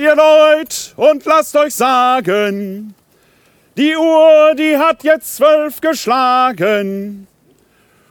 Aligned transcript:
Ihr 0.00 0.16
Leut 0.16 0.94
und 0.96 1.26
lasst 1.26 1.54
euch 1.56 1.74
sagen, 1.74 2.94
die 3.76 3.94
Uhr, 3.94 4.54
die 4.56 4.78
hat 4.78 5.04
jetzt 5.04 5.36
zwölf 5.36 5.82
geschlagen. 5.82 7.26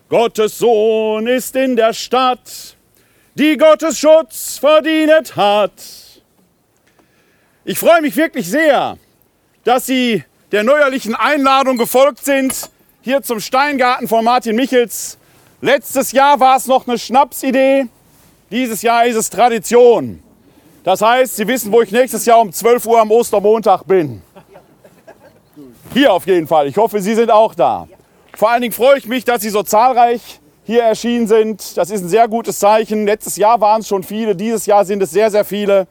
Gottes 0.08 0.60
Sohn 0.60 1.26
ist 1.26 1.56
in 1.56 1.76
der 1.76 1.94
Stadt, 1.94 2.76
die 3.34 3.58
Gottes 3.58 3.98
Schutz 3.98 4.60
verdient 4.60 5.36
hat. 5.36 5.72
Ich 7.66 7.80
freue 7.80 8.02
mich 8.02 8.16
wirklich 8.16 8.48
sehr, 8.48 9.00
dass 9.64 9.88
Sie 9.88 10.24
der 10.52 10.64
neuerlichen 10.64 11.16
Einladung 11.16 11.80
gefolgt 11.80 12.24
sind, 12.24 12.70
hier 13.02 13.24
zum 13.24 13.40
Steingarten 13.40 14.08
von 14.08 14.24
Martin 14.24 14.56
Michels. 14.56 15.18
Letztes 15.60 16.12
Jahr 16.12 16.40
war 16.40 16.58
es 16.58 16.68
noch 16.68 16.88
eine 16.88 17.00
Schnapsidee, 17.00 17.88
dieses 18.52 18.84
Jahr 18.84 19.08
ist 19.08 19.16
es 19.16 19.32
Tradition. 19.32 20.22
Das 20.84 21.02
heißt, 21.02 21.36
Sie 21.36 21.48
wissen, 21.48 21.72
wo 21.72 21.82
ich 21.82 21.92
nächstes 21.92 22.26
Jahr 22.26 22.40
um 22.40 22.52
12 22.52 22.86
Uhr 22.86 23.02
am 23.02 23.12
Ostermontag 23.12 23.84
bin. 23.84 24.22
Hier 25.94 26.14
auf 26.14 26.26
jeden 26.26 26.48
Fall. 26.48 26.68
Ich 26.68 26.78
hoffe, 26.78 27.02
Sie 27.02 27.16
sind 27.16 27.32
auch 27.32 27.54
da. 27.54 27.88
Vor 28.36 28.50
allen 28.50 28.62
Dingen 28.62 28.74
freue 28.74 28.98
ich 28.98 29.08
mich, 29.08 29.26
dass 29.26 29.42
Sie 29.42 29.50
so 29.50 29.64
zahlreich 29.64 30.40
hier 30.64 30.84
erschienen 30.84 31.28
sind. 31.28 31.78
Das 31.78 31.90
ist 31.90 32.04
ein 32.04 32.10
sehr 32.10 32.28
gutes 32.28 32.60
Zeichen. 32.60 33.06
Letztes 33.06 33.36
Jahr 33.38 33.60
waren 33.60 33.82
es 33.82 33.88
schon 33.88 34.04
viele, 34.04 34.36
dieses 34.36 34.66
Jahr 34.68 34.86
sind 34.86 35.02
es 35.02 35.12
sehr, 35.12 35.32
sehr 35.32 35.44
viele. 35.44 35.88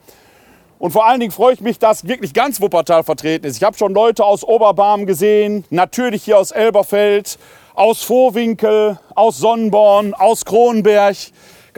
Und 0.79 0.91
vor 0.91 1.05
allen 1.05 1.19
Dingen 1.19 1.33
freue 1.33 1.53
ich 1.53 1.59
mich, 1.59 1.77
dass 1.77 2.07
wirklich 2.07 2.33
ganz 2.33 2.61
Wuppertal 2.61 3.03
vertreten 3.03 3.45
ist. 3.45 3.57
Ich 3.57 3.63
habe 3.63 3.77
schon 3.77 3.93
Leute 3.93 4.23
aus 4.23 4.45
Oberbarm 4.45 5.05
gesehen, 5.05 5.65
natürlich 5.69 6.23
hier 6.23 6.37
aus 6.37 6.51
Elberfeld, 6.51 7.37
aus 7.75 8.01
Vorwinkel, 8.03 8.97
aus 9.13 9.37
Sonnenborn, 9.37 10.13
aus 10.13 10.45
Kronenberg. 10.45 11.17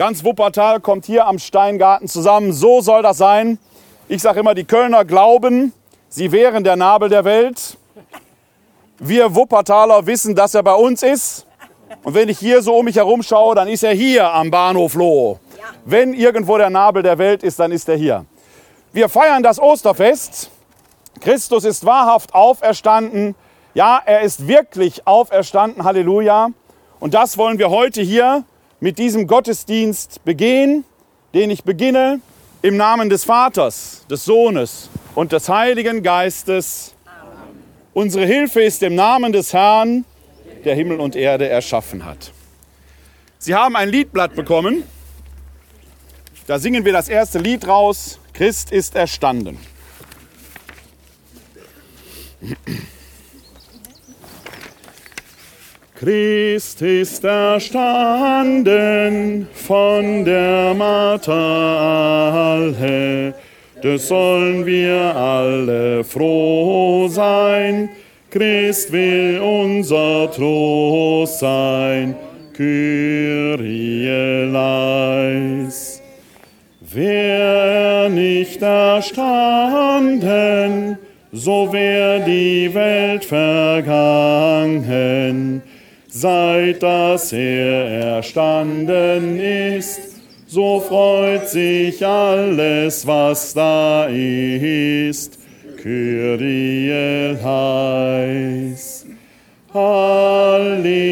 Ganz 0.02 0.24
Wuppertal 0.24 0.80
kommt 0.80 1.06
hier 1.06 1.28
am 1.28 1.38
Steingarten 1.38 2.08
zusammen. 2.08 2.52
So 2.52 2.80
soll 2.80 3.02
das 3.02 3.18
sein. 3.18 3.60
Ich 4.08 4.20
sage 4.20 4.40
immer, 4.40 4.52
die 4.52 4.64
Kölner 4.64 5.04
glauben, 5.04 5.72
sie 6.08 6.32
wären 6.32 6.64
der 6.64 6.74
Nabel 6.74 7.08
der 7.08 7.24
Welt. 7.24 7.78
Wir 8.98 9.36
Wuppertaler 9.36 10.04
wissen, 10.04 10.34
dass 10.34 10.56
er 10.56 10.64
bei 10.64 10.74
uns 10.74 11.04
ist. 11.04 11.46
Und 12.02 12.14
wenn 12.14 12.28
ich 12.28 12.40
hier 12.40 12.62
so 12.62 12.74
um 12.74 12.84
mich 12.84 12.96
herum 12.96 13.22
schaue, 13.22 13.54
dann 13.54 13.68
ist 13.68 13.84
er 13.84 13.94
hier 13.94 14.28
am 14.28 14.50
Bahnhof 14.50 14.94
Loh. 14.94 15.38
Wenn 15.84 16.14
irgendwo 16.14 16.58
der 16.58 16.68
Nabel 16.68 17.04
der 17.04 17.18
Welt 17.18 17.44
ist, 17.44 17.60
dann 17.60 17.70
ist 17.70 17.88
er 17.88 17.94
hier. 17.94 18.26
Wir 18.92 19.08
feiern 19.08 19.44
das 19.44 19.60
Osterfest. 19.60 20.50
Christus 21.20 21.64
ist 21.64 21.86
wahrhaft 21.86 22.34
auferstanden. 22.34 23.36
Ja, 23.72 24.02
er 24.04 24.22
ist 24.22 24.48
wirklich 24.48 25.06
auferstanden. 25.06 25.84
Halleluja. 25.84 26.48
Und 26.98 27.14
das 27.14 27.38
wollen 27.38 27.60
wir 27.60 27.70
heute 27.70 28.02
hier 28.02 28.42
mit 28.82 28.98
diesem 28.98 29.28
Gottesdienst 29.28 30.24
begehen, 30.24 30.84
den 31.34 31.50
ich 31.50 31.62
beginne 31.62 32.20
im 32.62 32.76
Namen 32.76 33.08
des 33.08 33.22
Vaters, 33.22 34.04
des 34.10 34.24
Sohnes 34.24 34.90
und 35.14 35.30
des 35.30 35.48
Heiligen 35.48 36.02
Geistes. 36.02 36.92
Unsere 37.92 38.26
Hilfe 38.26 38.60
ist 38.60 38.82
im 38.82 38.96
Namen 38.96 39.32
des 39.32 39.52
Herrn, 39.52 40.04
der 40.64 40.74
Himmel 40.74 40.98
und 40.98 41.14
Erde 41.14 41.48
erschaffen 41.48 42.04
hat. 42.04 42.32
Sie 43.38 43.54
haben 43.54 43.76
ein 43.76 43.88
Liedblatt 43.88 44.34
bekommen. 44.34 44.82
Da 46.48 46.58
singen 46.58 46.84
wir 46.84 46.92
das 46.92 47.08
erste 47.08 47.38
Lied 47.38 47.68
raus. 47.68 48.18
Christ 48.32 48.72
ist 48.72 48.96
erstanden. 48.96 49.58
Christ 56.02 56.82
ist 56.82 57.22
erstanden 57.22 58.66
von 59.54 60.24
der 60.24 60.74
Martha 60.74 62.54
alle, 62.56 63.34
das 63.80 64.08
sollen 64.08 64.66
wir 64.66 65.14
alle 65.14 66.02
froh 66.02 67.06
sein. 67.06 67.88
Christ 68.32 68.90
will 68.90 69.38
unser 69.38 70.28
Trost 70.32 71.38
sein, 71.38 72.16
Kyrie 72.52 74.08
leis. 74.50 76.02
Wär 76.80 78.08
nicht 78.08 78.60
erstanden, 78.60 80.18
so 81.30 81.72
wär 81.72 82.18
die 82.26 82.74
Welt 82.74 83.24
vergangen. 83.24 84.02
Seit 86.14 86.82
dass 86.82 87.32
er 87.32 88.16
erstanden 88.16 89.40
ist, 89.40 90.20
so 90.46 90.78
freut 90.78 91.48
sich 91.48 92.04
alles, 92.04 93.06
was 93.06 93.54
da 93.54 94.04
ist. 94.08 95.38
Kyrie 95.82 97.34
heiß. 97.42 99.06
Halleluja, 99.72 101.02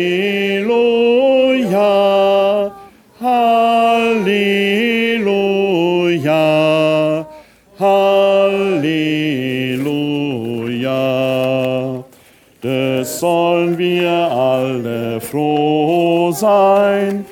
Halleluja, 3.23 4.07
Halleluja. 7.79 8.91
Das 12.61 13.19
sollen 13.19 13.79
wir 13.79 14.10
froh 15.19 16.31
sein. 16.33 17.25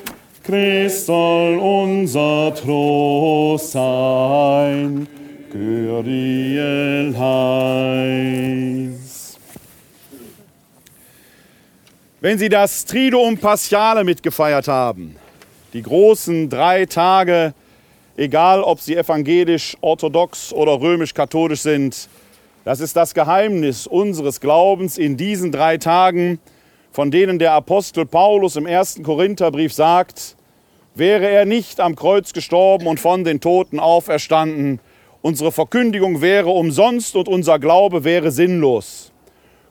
Christ 0.42 1.06
soll 1.06 1.58
unser 1.58 2.54
Trost 2.54 3.72
sein. 3.72 5.06
Kyrie 5.52 7.14
heiß. 7.16 8.98
Wenn 12.20 12.38
Sie 12.38 12.48
das 12.48 12.84
Triduum 12.84 13.38
Paschale 13.38 14.02
mitgefeiert 14.04 14.66
haben, 14.66 15.16
die 15.72 15.82
großen 15.82 16.48
drei 16.48 16.86
Tage, 16.86 17.54
egal 18.16 18.62
ob 18.62 18.80
sie 18.80 18.96
evangelisch, 18.96 19.76
orthodox 19.80 20.52
oder 20.52 20.80
römisch-katholisch 20.80 21.60
sind, 21.60 22.08
das 22.64 22.80
ist 22.80 22.96
das 22.96 23.14
Geheimnis 23.14 23.86
unseres 23.86 24.40
Glaubens 24.40 24.98
in 24.98 25.16
diesen 25.16 25.52
drei 25.52 25.78
Tagen, 25.78 26.40
von 26.90 27.10
denen 27.10 27.38
der 27.38 27.52
Apostel 27.52 28.06
Paulus 28.06 28.56
im 28.56 28.66
ersten 28.66 29.02
Korintherbrief 29.02 29.72
sagt, 29.72 30.36
wäre 30.94 31.28
er 31.28 31.44
nicht 31.44 31.80
am 31.80 31.96
Kreuz 31.96 32.32
gestorben 32.32 32.86
und 32.86 33.00
von 33.00 33.24
den 33.24 33.40
Toten 33.40 33.78
auferstanden, 33.78 34.80
unsere 35.22 35.52
Verkündigung 35.52 36.20
wäre 36.20 36.50
umsonst 36.50 37.16
und 37.16 37.28
unser 37.28 37.58
Glaube 37.58 38.04
wäre 38.04 38.30
sinnlos. 38.30 39.12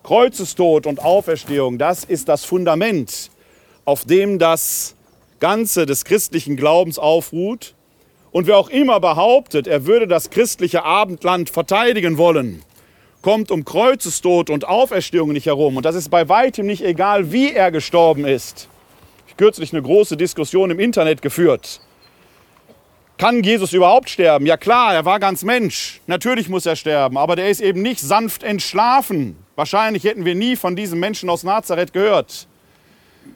Kreuzestod 0.04 0.88
und 0.88 1.04
Auferstehung, 1.04 1.78
das 1.78 2.06
ist 2.06 2.30
das 2.30 2.46
Fundament, 2.46 3.30
auf 3.84 4.06
dem 4.06 4.40
das 4.40 4.96
Ganze 5.40 5.86
des 5.86 6.06
christlichen 6.06 6.56
Glaubens 6.56 6.98
aufruht. 6.98 7.76
Und 8.32 8.48
wer 8.48 8.58
auch 8.58 8.70
immer 8.70 9.00
behauptet, 9.00 9.68
er 9.68 9.86
würde 9.86 10.08
das 10.08 10.30
christliche 10.30 10.84
Abendland 10.84 11.50
verteidigen 11.50 12.18
wollen, 12.18 12.64
kommt 13.28 13.52
um 13.52 13.66
Kreuzestod 13.66 14.50
und 14.50 14.70
Auferstehung 14.70 15.34
nicht 15.34 15.48
herum. 15.48 15.76
Und 15.76 15.86
das 15.86 15.96
ist 15.96 16.08
bei 16.08 16.30
weitem 16.30 16.66
nicht 16.66 16.82
egal, 16.82 17.34
wie 17.34 17.52
er 17.52 17.72
gestorben 17.72 18.24
ist. 18.24 18.70
Ich 19.26 19.34
habe 19.34 19.44
kürzlich 19.44 19.74
eine 19.74 19.82
große 19.82 20.16
Diskussion 20.16 20.72
im 20.72 20.80
Internet 20.80 21.22
geführt. 21.22 21.82
Kann 23.18 23.44
Jesus 23.44 23.74
überhaupt 23.74 24.10
sterben? 24.10 24.46
Ja 24.46 24.56
klar, 24.56 24.94
er 24.94 25.04
war 25.04 25.20
ganz 25.20 25.44
Mensch. 25.44 26.00
Natürlich 26.08 26.48
muss 26.48 26.66
er 26.66 26.78
sterben, 26.78 27.18
aber 27.18 27.36
der 27.36 27.50
ist 27.50 27.60
eben 27.60 27.82
nicht 27.82 28.00
sanft 28.00 28.44
entschlafen. 28.44 29.36
Wahrscheinlich 29.58 30.06
hätten 30.06 30.24
wir 30.24 30.34
nie 30.34 30.56
von 30.56 30.78
diesem 30.78 31.02
Menschen 31.02 31.30
aus 31.30 31.44
Nazareth 31.44 31.92
gehört. 31.92 32.48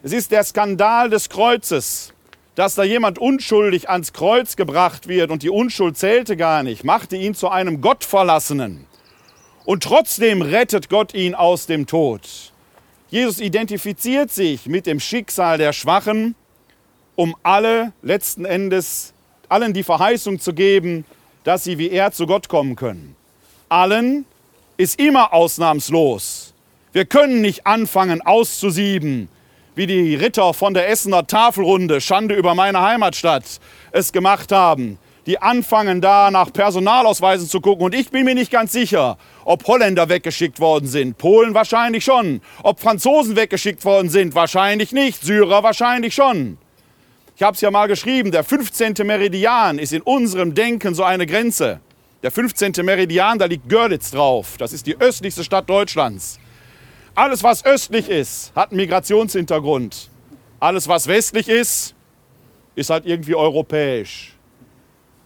Es 0.02 0.14
ist 0.14 0.32
der 0.32 0.42
Skandal 0.44 1.10
des 1.10 1.28
Kreuzes, 1.28 2.14
dass 2.54 2.76
da 2.76 2.82
jemand 2.82 3.18
unschuldig 3.18 3.90
ans 3.90 4.14
Kreuz 4.14 4.56
gebracht 4.56 5.06
wird 5.06 5.30
und 5.30 5.42
die 5.42 5.50
Unschuld 5.50 5.98
zählte 5.98 6.38
gar 6.38 6.62
nicht, 6.62 6.82
machte 6.82 7.16
ihn 7.16 7.34
zu 7.34 7.50
einem 7.50 7.82
Gottverlassenen. 7.82 8.86
Und 9.64 9.82
trotzdem 9.82 10.42
rettet 10.42 10.88
Gott 10.88 11.14
ihn 11.14 11.34
aus 11.34 11.66
dem 11.66 11.86
Tod. 11.86 12.52
Jesus 13.10 13.40
identifiziert 13.40 14.30
sich 14.30 14.66
mit 14.66 14.86
dem 14.86 14.98
Schicksal 14.98 15.58
der 15.58 15.72
Schwachen, 15.72 16.34
um 17.14 17.36
alle 17.42 17.92
letzten 18.02 18.44
Endes 18.44 19.12
allen 19.48 19.74
die 19.74 19.84
Verheißung 19.84 20.40
zu 20.40 20.54
geben, 20.54 21.04
dass 21.44 21.64
sie 21.64 21.78
wie 21.78 21.90
er 21.90 22.12
zu 22.12 22.26
Gott 22.26 22.48
kommen 22.48 22.74
können. 22.74 23.14
Allen 23.68 24.24
ist 24.78 24.98
immer 24.98 25.32
ausnahmslos. 25.32 26.54
Wir 26.92 27.04
können 27.04 27.40
nicht 27.40 27.66
anfangen 27.66 28.22
auszusieben, 28.22 29.28
wie 29.74 29.86
die 29.86 30.14
Ritter 30.14 30.54
von 30.54 30.74
der 30.74 30.88
Essener 30.88 31.26
Tafelrunde, 31.26 32.00
Schande 32.00 32.34
über 32.34 32.54
meine 32.54 32.80
Heimatstadt, 32.80 33.44
es 33.92 34.12
gemacht 34.12 34.52
haben. 34.52 34.98
Die 35.26 35.40
anfangen 35.40 36.00
da 36.00 36.30
nach 36.30 36.52
Personalausweisen 36.52 37.48
zu 37.48 37.60
gucken. 37.60 37.84
Und 37.84 37.94
ich 37.94 38.10
bin 38.10 38.24
mir 38.24 38.34
nicht 38.34 38.50
ganz 38.50 38.72
sicher, 38.72 39.18
ob 39.44 39.66
Holländer 39.66 40.08
weggeschickt 40.08 40.58
worden 40.58 40.88
sind. 40.88 41.16
Polen 41.16 41.54
wahrscheinlich 41.54 42.04
schon. 42.04 42.40
Ob 42.64 42.80
Franzosen 42.80 43.36
weggeschickt 43.36 43.84
worden 43.84 44.10
sind, 44.10 44.34
wahrscheinlich 44.34 44.90
nicht. 44.92 45.22
Syrer 45.22 45.62
wahrscheinlich 45.62 46.14
schon. 46.14 46.58
Ich 47.36 47.42
habe 47.42 47.54
es 47.54 47.60
ja 47.60 47.70
mal 47.70 47.86
geschrieben, 47.86 48.30
der 48.30 48.44
15. 48.44 48.94
Meridian 49.04 49.78
ist 49.78 49.92
in 49.92 50.02
unserem 50.02 50.54
Denken 50.54 50.94
so 50.94 51.04
eine 51.04 51.26
Grenze. 51.26 51.80
Der 52.22 52.30
15. 52.30 52.72
Meridian, 52.84 53.38
da 53.38 53.46
liegt 53.46 53.68
Görlitz 53.68 54.10
drauf. 54.10 54.56
Das 54.58 54.72
ist 54.72 54.86
die 54.86 55.00
östlichste 55.00 55.42
Stadt 55.42 55.68
Deutschlands. 55.68 56.38
Alles, 57.14 57.42
was 57.42 57.64
östlich 57.64 58.08
ist, 58.08 58.52
hat 58.54 58.70
einen 58.70 58.76
Migrationshintergrund. 58.76 60.08
Alles, 60.60 60.88
was 60.88 61.08
westlich 61.08 61.48
ist, 61.48 61.94
ist 62.74 62.90
halt 62.90 63.06
irgendwie 63.06 63.34
europäisch. 63.34 64.31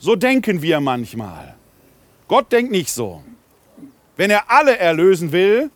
So 0.07 0.15
denken 0.15 0.63
wir 0.63 0.79
manchmal. 0.79 1.57
Gott 2.29 2.53
denkt 2.53 2.71
nicht 2.71 2.93
so. 2.93 3.25
Wenn 4.17 4.31
er 4.31 4.49
alle 4.49 4.79
erlösen 4.79 5.33
will, 5.33 5.69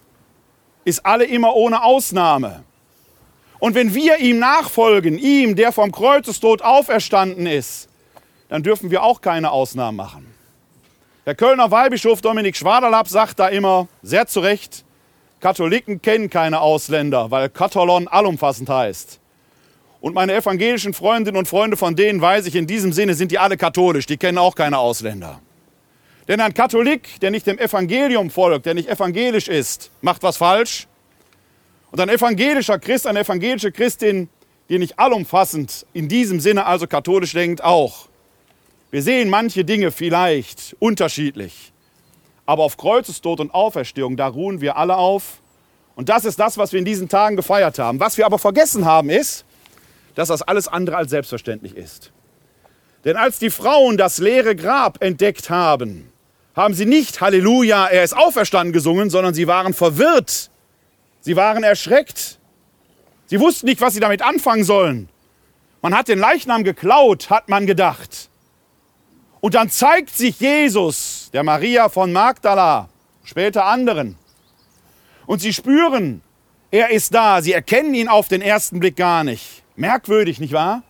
ist 0.84 1.04
alle 1.04 1.24
immer 1.24 1.56
ohne 1.56 1.82
Ausnahme. 1.82 2.62
Und 3.58 3.74
wenn 3.74 3.92
wir 3.92 4.18
ihm 4.18 4.38
nachfolgen, 4.38 5.18
ihm, 5.18 5.56
der 5.56 5.72
vom 5.72 5.90
Kreuzestod 5.90 6.62
auferstanden 6.62 7.48
ist, 7.48 7.88
dann 8.48 8.62
dürfen 8.62 8.92
wir 8.92 9.02
auch 9.02 9.20
keine 9.20 9.50
Ausnahmen 9.50 9.96
machen. 9.96 10.32
Der 11.26 11.34
Kölner 11.34 11.72
Weihbischof 11.72 12.20
Dominik 12.20 12.56
Schwaderlapp 12.56 13.08
sagt 13.08 13.40
da 13.40 13.48
immer, 13.48 13.88
sehr 14.00 14.28
zu 14.28 14.38
Recht, 14.38 14.84
Katholiken 15.40 16.02
kennen 16.02 16.30
keine 16.30 16.60
Ausländer, 16.60 17.32
weil 17.32 17.48
Katholon 17.48 18.06
allumfassend 18.06 18.68
heißt. 18.68 19.19
Und 20.00 20.14
meine 20.14 20.34
evangelischen 20.34 20.94
Freundinnen 20.94 21.36
und 21.36 21.46
Freunde, 21.46 21.76
von 21.76 21.94
denen 21.94 22.20
weiß 22.20 22.46
ich, 22.46 22.56
in 22.56 22.66
diesem 22.66 22.92
Sinne 22.92 23.14
sind 23.14 23.32
die 23.32 23.38
alle 23.38 23.56
katholisch, 23.56 24.06
die 24.06 24.16
kennen 24.16 24.38
auch 24.38 24.54
keine 24.54 24.78
Ausländer. 24.78 25.40
Denn 26.26 26.40
ein 26.40 26.54
Katholik, 26.54 27.20
der 27.20 27.30
nicht 27.30 27.46
dem 27.46 27.58
Evangelium 27.58 28.30
folgt, 28.30 28.64
der 28.64 28.74
nicht 28.74 28.88
evangelisch 28.88 29.48
ist, 29.48 29.90
macht 30.00 30.22
was 30.22 30.36
falsch. 30.36 30.86
Und 31.90 32.00
ein 32.00 32.08
evangelischer 32.08 32.78
Christ, 32.78 33.06
eine 33.06 33.20
evangelische 33.20 33.72
Christin, 33.72 34.28
die 34.68 34.78
nicht 34.78 34.98
allumfassend 34.98 35.84
in 35.92 36.08
diesem 36.08 36.40
Sinne 36.40 36.64
also 36.64 36.86
katholisch 36.86 37.32
denkt, 37.32 37.62
auch. 37.62 38.08
Wir 38.90 39.02
sehen 39.02 39.28
manche 39.28 39.64
Dinge 39.64 39.90
vielleicht 39.90 40.76
unterschiedlich. 40.78 41.72
Aber 42.46 42.64
auf 42.64 42.76
Kreuzestod 42.76 43.40
und 43.40 43.52
Auferstehung, 43.52 44.16
da 44.16 44.28
ruhen 44.28 44.60
wir 44.60 44.76
alle 44.76 44.96
auf. 44.96 45.40
Und 45.94 46.08
das 46.08 46.24
ist 46.24 46.38
das, 46.38 46.56
was 46.56 46.72
wir 46.72 46.78
in 46.78 46.84
diesen 46.84 47.08
Tagen 47.08 47.36
gefeiert 47.36 47.78
haben. 47.78 48.00
Was 48.00 48.16
wir 48.16 48.26
aber 48.26 48.38
vergessen 48.38 48.84
haben, 48.84 49.10
ist, 49.10 49.44
dass 50.14 50.28
das 50.28 50.42
alles 50.42 50.68
andere 50.68 50.96
als 50.96 51.10
selbstverständlich 51.10 51.76
ist. 51.76 52.12
Denn 53.04 53.16
als 53.16 53.38
die 53.38 53.50
Frauen 53.50 53.96
das 53.96 54.18
leere 54.18 54.54
Grab 54.54 55.02
entdeckt 55.02 55.50
haben, 55.50 56.12
haben 56.54 56.74
sie 56.74 56.86
nicht 56.86 57.20
Halleluja, 57.20 57.86
er 57.86 58.04
ist 58.04 58.16
auferstanden 58.16 58.72
gesungen, 58.72 59.08
sondern 59.08 59.34
sie 59.34 59.46
waren 59.46 59.72
verwirrt. 59.72 60.50
Sie 61.20 61.36
waren 61.36 61.62
erschreckt. 61.62 62.38
Sie 63.26 63.40
wussten 63.40 63.66
nicht, 63.66 63.80
was 63.80 63.94
sie 63.94 64.00
damit 64.00 64.22
anfangen 64.22 64.64
sollen. 64.64 65.08
Man 65.82 65.96
hat 65.96 66.08
den 66.08 66.18
Leichnam 66.18 66.64
geklaut, 66.64 67.30
hat 67.30 67.48
man 67.48 67.66
gedacht. 67.66 68.28
Und 69.40 69.54
dann 69.54 69.70
zeigt 69.70 70.10
sich 70.10 70.40
Jesus, 70.40 71.30
der 71.32 71.42
Maria 71.42 71.88
von 71.88 72.12
Magdala, 72.12 72.90
später 73.24 73.64
anderen. 73.64 74.16
Und 75.26 75.40
sie 75.40 75.52
spüren, 75.52 76.20
er 76.70 76.90
ist 76.90 77.14
da. 77.14 77.40
Sie 77.40 77.52
erkennen 77.52 77.94
ihn 77.94 78.08
auf 78.08 78.28
den 78.28 78.42
ersten 78.42 78.80
Blick 78.80 78.96
gar 78.96 79.24
nicht. 79.24 79.59
Merkwürdig, 79.80 80.38
nicht 80.40 80.52
wahr? 80.52 80.82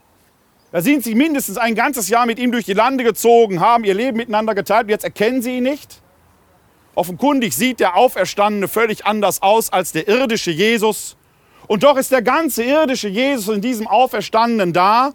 Da 0.72 0.82
sind 0.82 1.04
sie 1.04 1.14
mindestens 1.14 1.58
ein 1.58 1.76
ganzes 1.76 2.08
Jahr 2.08 2.26
mit 2.26 2.40
ihm 2.40 2.50
durch 2.50 2.64
die 2.64 2.72
Lande 2.72 3.04
gezogen, 3.04 3.60
haben 3.60 3.84
ihr 3.84 3.94
Leben 3.94 4.16
miteinander 4.16 4.52
geteilt. 4.54 4.88
Jetzt 4.88 5.04
erkennen 5.04 5.42
sie 5.42 5.58
ihn 5.58 5.62
nicht. 5.62 6.02
Offenkundig 6.96 7.54
sieht 7.54 7.78
der 7.78 7.96
Auferstandene 7.96 8.66
völlig 8.66 9.06
anders 9.06 9.42
aus 9.42 9.72
als 9.72 9.92
der 9.92 10.08
irdische 10.08 10.50
Jesus. 10.50 11.16
Und 11.68 11.84
doch 11.84 11.96
ist 11.96 12.10
der 12.10 12.22
ganze 12.22 12.64
irdische 12.64 13.06
Jesus 13.06 13.54
in 13.54 13.60
diesem 13.60 13.86
Auferstandenen 13.86 14.72
da, 14.72 15.12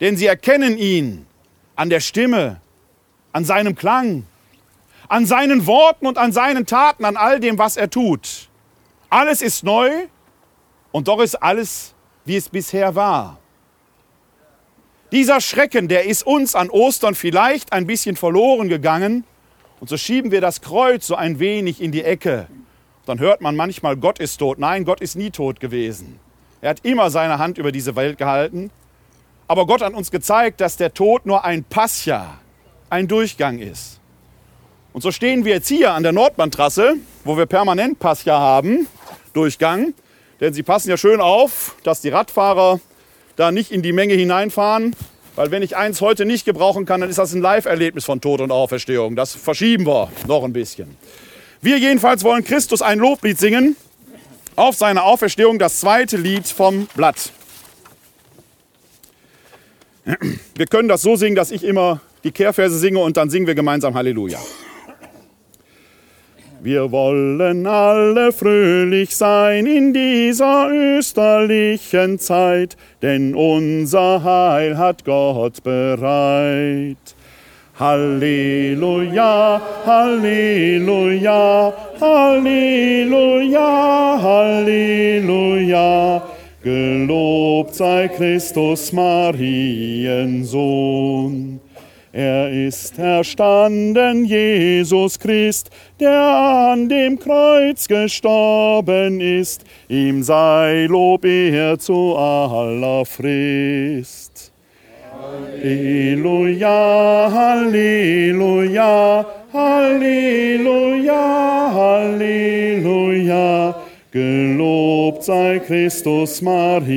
denn 0.00 0.18
sie 0.18 0.26
erkennen 0.26 0.76
ihn 0.76 1.26
an 1.74 1.88
der 1.88 2.00
Stimme, 2.00 2.60
an 3.32 3.46
seinem 3.46 3.74
Klang, 3.76 4.26
an 5.08 5.24
seinen 5.24 5.66
Worten 5.66 6.06
und 6.06 6.18
an 6.18 6.32
seinen 6.32 6.66
Taten, 6.66 7.06
an 7.06 7.16
all 7.16 7.40
dem, 7.40 7.56
was 7.56 7.78
er 7.78 7.88
tut. 7.88 8.50
Alles 9.08 9.40
ist 9.40 9.64
neu 9.64 9.90
und 10.92 11.08
doch 11.08 11.20
ist 11.20 11.36
alles 11.36 11.95
wie 12.26 12.36
es 12.36 12.48
bisher 12.50 12.94
war. 12.94 13.38
Dieser 15.12 15.40
Schrecken, 15.40 15.88
der 15.88 16.04
ist 16.04 16.26
uns 16.26 16.54
an 16.54 16.68
Ostern 16.68 17.14
vielleicht 17.14 17.72
ein 17.72 17.86
bisschen 17.86 18.16
verloren 18.16 18.68
gegangen. 18.68 19.24
Und 19.80 19.88
so 19.88 19.96
schieben 19.96 20.32
wir 20.32 20.40
das 20.40 20.60
Kreuz 20.60 21.06
so 21.06 21.14
ein 21.14 21.38
wenig 21.38 21.80
in 21.80 21.92
die 21.92 22.02
Ecke. 22.02 22.48
Dann 23.06 23.20
hört 23.20 23.40
man 23.40 23.54
manchmal, 23.54 23.96
Gott 23.96 24.18
ist 24.18 24.38
tot. 24.38 24.58
Nein, 24.58 24.84
Gott 24.84 25.00
ist 25.00 25.14
nie 25.14 25.30
tot 25.30 25.60
gewesen. 25.60 26.18
Er 26.60 26.70
hat 26.70 26.84
immer 26.84 27.10
seine 27.10 27.38
Hand 27.38 27.56
über 27.56 27.70
diese 27.70 27.94
Welt 27.94 28.18
gehalten. 28.18 28.70
Aber 29.46 29.66
Gott 29.66 29.80
hat 29.80 29.94
uns 29.94 30.10
gezeigt, 30.10 30.60
dass 30.60 30.76
der 30.76 30.92
Tod 30.92 31.24
nur 31.24 31.44
ein 31.44 31.62
Passja, 31.62 32.38
ein 32.90 33.06
Durchgang 33.06 33.60
ist. 33.60 34.00
Und 34.92 35.02
so 35.02 35.12
stehen 35.12 35.44
wir 35.44 35.54
jetzt 35.54 35.68
hier 35.68 35.92
an 35.92 36.02
der 36.02 36.12
Nordbahntrasse, 36.12 36.96
wo 37.22 37.36
wir 37.36 37.46
permanent 37.46 38.00
Passja 38.00 38.40
haben, 38.40 38.88
Durchgang. 39.34 39.94
Denn 40.40 40.52
sie 40.52 40.62
passen 40.62 40.90
ja 40.90 40.96
schön 40.96 41.20
auf, 41.20 41.76
dass 41.82 42.00
die 42.00 42.10
Radfahrer 42.10 42.80
da 43.36 43.52
nicht 43.52 43.70
in 43.70 43.82
die 43.82 43.92
Menge 43.92 44.14
hineinfahren. 44.14 44.94
Weil 45.34 45.50
wenn 45.50 45.62
ich 45.62 45.76
eins 45.76 46.00
heute 46.00 46.24
nicht 46.24 46.44
gebrauchen 46.44 46.86
kann, 46.86 47.00
dann 47.00 47.10
ist 47.10 47.18
das 47.18 47.34
ein 47.34 47.42
Live-Erlebnis 47.42 48.04
von 48.04 48.20
Tod 48.20 48.40
und 48.40 48.50
Auferstehung. 48.50 49.16
Das 49.16 49.34
verschieben 49.34 49.86
wir 49.86 50.10
noch 50.26 50.44
ein 50.44 50.52
bisschen. 50.52 50.96
Wir 51.60 51.78
jedenfalls 51.78 52.24
wollen 52.24 52.44
Christus 52.44 52.80
ein 52.80 52.98
Loblied 52.98 53.38
singen 53.38 53.76
auf 54.56 54.76
seine 54.76 55.02
Auferstehung, 55.02 55.58
das 55.58 55.80
zweite 55.80 56.16
Lied 56.16 56.46
vom 56.46 56.86
Blatt. 56.94 57.30
Wir 60.54 60.66
können 60.66 60.88
das 60.88 61.02
so 61.02 61.16
singen, 61.16 61.36
dass 61.36 61.50
ich 61.50 61.64
immer 61.64 62.00
die 62.24 62.30
Kehrverse 62.30 62.78
singe 62.78 63.00
und 63.00 63.16
dann 63.16 63.28
singen 63.28 63.46
wir 63.46 63.54
gemeinsam 63.54 63.94
Halleluja. 63.94 64.38
Wir 66.66 66.90
wollen 66.90 67.64
alle 67.64 68.32
fröhlich 68.32 69.14
sein 69.14 69.66
in 69.66 69.92
dieser 69.92 70.68
österlichen 70.72 72.18
Zeit, 72.18 72.76
denn 73.02 73.36
unser 73.36 74.24
Heil 74.24 74.76
hat 74.76 75.04
Gott 75.04 75.62
bereit. 75.62 76.96
Halleluja, 77.78 79.62
Halleluja, 79.86 81.72
Halleluja, 82.00 84.18
Halleluja. 84.20 86.22
Gelobt 86.64 87.76
sei 87.76 88.08
Christus 88.08 88.92
Mariensohn. 88.92 91.55
Er 92.18 92.48
ist 92.50 92.98
erstanden, 92.98 94.24
Jesus 94.24 95.18
Christ, 95.18 95.68
der 96.00 96.18
an 96.18 96.88
dem 96.88 97.18
Kreuz 97.18 97.86
gestorben 97.88 99.20
ist. 99.20 99.66
Ihm 99.90 100.22
sei 100.22 100.86
Lob, 100.88 101.26
er 101.26 101.78
zu 101.78 102.16
aller 102.16 103.04
Frist. 103.04 104.50
Halleluja, 105.62 107.30
Halleluja, 107.34 109.26
Halleluja, 109.52 111.20
Halleluja. 111.74 113.26
Gelobt 114.10 115.22
sei 115.22 115.58
Christus 115.58 116.40
Mariensohn. 116.40 116.96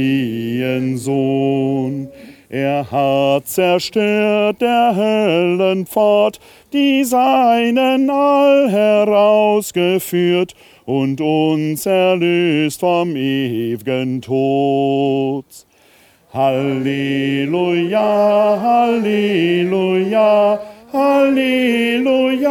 Er 2.52 2.90
hat 2.90 3.48
zerstört 3.48 4.60
der 4.60 4.96
Höllenpfad, 4.96 6.40
die 6.74 7.04
seinen 7.04 8.10
all 8.10 8.72
herausgeführt 8.72 10.56
und 10.86 11.22
uns 11.22 11.86
erlöst 11.86 12.80
vom 12.80 13.16
ewigen 13.16 14.24
Tod. 14.24 15.46
Halleluja, 16.34 18.00
Halleluja, 18.60 20.60
Halleluja, 20.92 22.50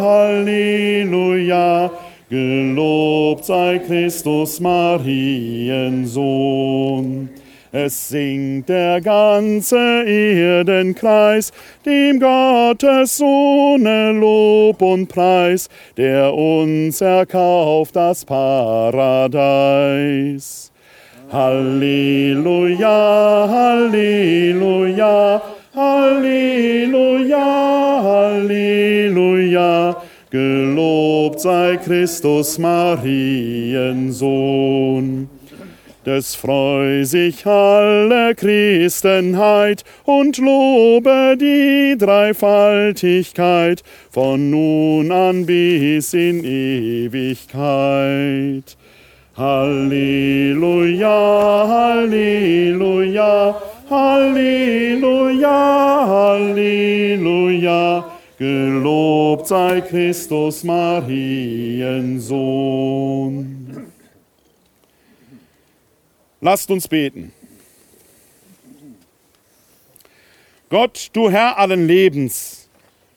Halleluja. 0.00 1.90
Gelobt 2.30 3.44
sei 3.44 3.80
Christus 3.80 4.60
Mariensohn. 4.60 7.35
Es 7.78 8.08
singt 8.08 8.70
der 8.70 9.02
ganze 9.02 9.76
Erdenkreis, 9.76 11.52
dem 11.84 12.18
Gottes 12.18 13.18
Sohne 13.18 14.12
Lob 14.12 14.80
und 14.80 15.08
Preis, 15.08 15.68
der 15.94 16.32
uns 16.32 17.02
erkauft 17.02 17.94
das 17.94 18.24
Paradies. 18.24 19.42
Halleluja, 21.30 22.78
Halleluja, 23.46 25.42
Halleluja, 25.74 27.44
Halleluja. 28.02 29.96
Gelobt 30.30 31.40
sei 31.40 31.76
Christus 31.76 32.58
Mariensohn. 32.58 32.96
Des 36.06 36.34
freu 36.36 37.04
sich 37.04 37.44
alle 37.46 38.34
Christenheit 38.36 39.82
und 40.04 40.38
lobe 40.38 41.36
die 41.38 41.96
Dreifaltigkeit 41.98 43.82
von 44.10 44.50
nun 44.50 45.10
an 45.10 45.46
bis 45.46 46.14
in 46.14 46.44
Ewigkeit. 46.44 47.56
Halleluja, 49.36 51.08
Halleluja, 51.68 53.60
Halleluja, 53.90 56.06
Halleluja. 56.08 58.04
Gelobt 58.38 59.48
sei 59.48 59.80
Christus, 59.80 60.62
Mariensohn. 60.62 63.55
Lasst 66.46 66.70
uns 66.70 66.86
beten. 66.86 67.32
Gott, 70.68 71.08
du 71.12 71.28
Herr 71.28 71.58
allen 71.58 71.88
Lebens, 71.88 72.68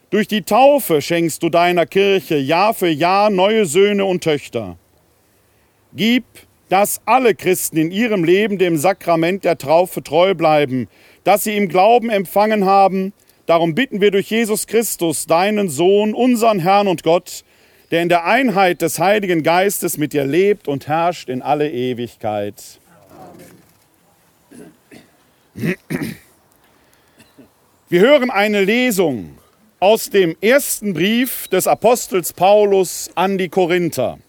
durch 0.10 0.28
die 0.28 0.42
Taufe 0.42 1.00
schenkst 1.00 1.44
du 1.44 1.50
deiner 1.50 1.86
Kirche 1.86 2.38
Jahr 2.38 2.74
für 2.74 2.88
Jahr 2.88 3.30
neue 3.30 3.68
Söhne 3.68 4.06
und 4.06 4.24
Töchter. 4.24 4.80
Gib, 5.94 6.24
dass 6.70 7.02
alle 7.06 7.36
Christen 7.36 7.78
in 7.78 7.92
ihrem 7.92 8.24
Leben 8.24 8.58
dem 8.58 8.78
Sakrament 8.78 9.44
der 9.44 9.60
Taufe 9.60 10.02
treu 10.02 10.34
bleiben, 10.34 10.88
dass 11.24 11.44
sie 11.44 11.56
im 11.56 11.70
Glauben 11.70 12.10
empfangen 12.10 12.66
haben. 12.66 13.14
Darum 13.46 13.76
bitten 13.76 14.02
wir 14.02 14.10
durch 14.10 14.32
Jesus 14.32 14.66
Christus, 14.66 15.28
deinen 15.28 15.70
Sohn, 15.70 16.16
unseren 16.16 16.58
Herrn 16.58 16.88
und 16.88 17.04
Gott, 17.04 17.44
der 17.92 18.02
in 18.02 18.10
der 18.10 18.26
Einheit 18.26 18.82
des 18.82 18.98
Heiligen 18.98 19.44
Geistes 19.44 20.00
mit 20.00 20.14
dir 20.14 20.26
lebt 20.26 20.68
und 20.68 20.88
herrscht 20.88 21.30
in 21.30 21.44
alle 21.44 21.70
Ewigkeit. 21.70 22.80
Wir 27.90 28.02
hören 28.02 28.30
eine 28.30 28.64
Lesung 28.64 29.38
aus 29.80 30.10
dem 30.10 30.36
ersten 30.42 30.94
Brief 30.94 31.48
des 31.48 31.68
Apostels 31.68 32.34
Paulus 32.34 33.10
an 33.16 33.38
die 33.38 33.50
Korinther. 33.50 34.20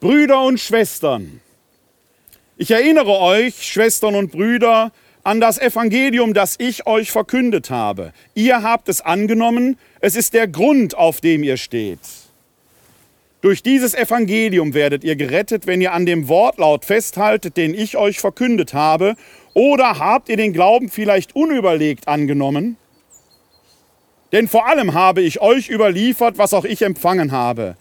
Brüder 0.00 0.42
und 0.42 0.58
Schwestern, 0.58 1.40
ich 2.56 2.70
erinnere 2.70 3.18
euch, 3.18 3.62
Schwestern 3.62 4.14
und 4.14 4.32
Brüder, 4.32 4.92
an 5.24 5.40
das 5.40 5.58
Evangelium, 5.58 6.34
das 6.34 6.56
ich 6.58 6.86
euch 6.86 7.10
verkündet 7.10 7.70
habe. 7.70 8.12
Ihr 8.34 8.62
habt 8.62 8.88
es 8.88 9.00
angenommen, 9.00 9.78
es 10.00 10.16
ist 10.16 10.34
der 10.34 10.48
Grund, 10.48 10.96
auf 10.96 11.20
dem 11.20 11.42
ihr 11.44 11.56
steht. 11.56 12.00
Durch 13.42 13.62
dieses 13.62 13.92
Evangelium 13.94 14.72
werdet 14.72 15.04
ihr 15.04 15.16
gerettet, 15.16 15.66
wenn 15.66 15.82
ihr 15.82 15.92
an 15.92 16.06
dem 16.06 16.28
Wortlaut 16.28 16.86
festhaltet, 16.86 17.58
den 17.58 17.74
ich 17.74 17.96
euch 17.96 18.18
verkündet 18.18 18.72
habe, 18.72 19.14
oder 19.52 19.98
habt 19.98 20.30
ihr 20.30 20.38
den 20.38 20.54
Glauben 20.54 20.88
vielleicht 20.88 21.36
unüberlegt 21.36 22.08
angenommen? 22.08 22.78
Denn 24.32 24.48
vor 24.48 24.66
allem 24.66 24.94
habe 24.94 25.20
ich 25.20 25.42
euch 25.42 25.68
überliefert, 25.68 26.38
was 26.38 26.54
auch 26.54 26.64
ich 26.64 26.80
empfangen 26.80 27.32
habe 27.32 27.76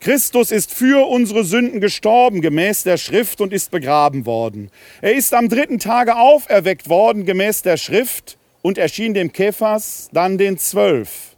Christus 0.00 0.50
ist 0.50 0.72
für 0.72 1.06
unsere 1.08 1.44
Sünden 1.44 1.78
gestorben 1.78 2.40
gemäß 2.40 2.84
der 2.84 2.96
Schrift 2.96 3.42
und 3.42 3.52
ist 3.52 3.70
begraben 3.70 4.24
worden. 4.24 4.70
Er 5.02 5.12
ist 5.12 5.34
am 5.34 5.50
dritten 5.50 5.78
Tage 5.78 6.16
auferweckt 6.16 6.88
worden 6.88 7.26
gemäß 7.26 7.60
der 7.60 7.76
Schrift 7.76 8.38
und 8.62 8.78
erschien 8.78 9.12
dem 9.12 9.30
Kephas, 9.30 10.08
dann 10.12 10.38
den 10.38 10.56
Zwölf. 10.56 11.29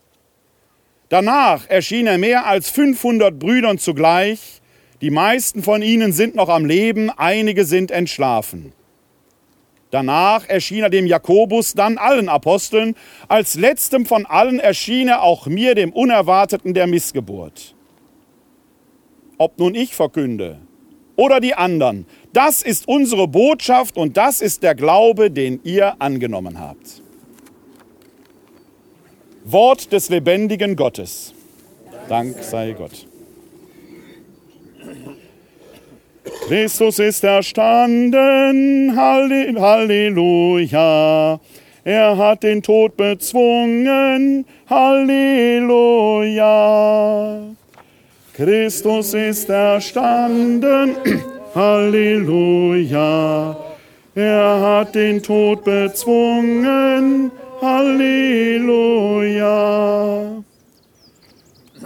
Danach 1.12 1.68
erschien 1.68 2.06
er 2.06 2.16
mehr 2.16 2.46
als 2.46 2.70
500 2.70 3.38
Brüdern 3.38 3.76
zugleich. 3.76 4.62
Die 5.02 5.10
meisten 5.10 5.62
von 5.62 5.82
ihnen 5.82 6.12
sind 6.12 6.34
noch 6.34 6.48
am 6.48 6.64
Leben, 6.64 7.10
einige 7.10 7.66
sind 7.66 7.90
entschlafen. 7.90 8.72
Danach 9.90 10.48
erschien 10.48 10.84
er 10.84 10.88
dem 10.88 11.06
Jakobus, 11.06 11.74
dann 11.74 11.98
allen 11.98 12.30
Aposteln. 12.30 12.94
Als 13.28 13.56
letztem 13.56 14.06
von 14.06 14.24
allen 14.24 14.58
erschien 14.58 15.08
er 15.08 15.22
auch 15.22 15.46
mir, 15.46 15.74
dem 15.74 15.92
Unerwarteten 15.92 16.72
der 16.72 16.86
Missgeburt 16.86 17.74
ob 19.42 19.58
nun 19.58 19.74
ich 19.74 19.94
verkünde 19.94 20.60
oder 21.16 21.40
die 21.40 21.54
anderen. 21.54 22.06
Das 22.32 22.62
ist 22.62 22.86
unsere 22.86 23.26
Botschaft 23.26 23.96
und 23.96 24.16
das 24.16 24.40
ist 24.40 24.62
der 24.62 24.76
Glaube, 24.76 25.32
den 25.32 25.58
ihr 25.64 26.00
angenommen 26.00 26.60
habt. 26.60 27.01
Wort 29.44 29.92
des 29.92 30.08
lebendigen 30.08 30.76
Gottes. 30.76 31.34
Dank 32.08 32.36
sei 32.42 32.72
Gott. 32.72 33.06
Christus 36.46 37.00
ist 37.00 37.24
erstanden, 37.24 38.94
Halleluja. 39.60 41.40
Er 41.84 42.16
hat 42.16 42.44
den 42.44 42.62
Tod 42.62 42.96
bezwungen, 42.96 44.46
Halleluja. 44.70 46.46
Christus 48.34 49.14
ist 49.14 49.48
erstanden, 49.48 50.94
Halleluja. 51.54 53.56
Er 54.14 54.60
hat 54.60 54.94
den 54.94 55.20
Tod 55.20 55.64
bezwungen, 55.64 57.30
Halleluja. 57.30 57.42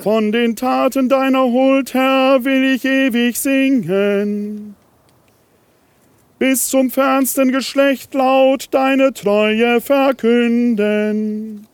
Von 0.02 0.32
den 0.32 0.56
Taten 0.56 1.08
deiner 1.08 1.44
Huld, 1.44 1.94
Herr, 1.94 2.44
will 2.44 2.74
ich 2.74 2.84
ewig 2.84 3.38
singen. 3.38 4.74
Bis 6.38 6.68
zum 6.68 6.90
fernsten 6.90 7.52
Geschlecht 7.52 8.14
laut 8.14 8.68
deine 8.72 9.12
Treue 9.12 9.80
verkünden. 9.80 11.66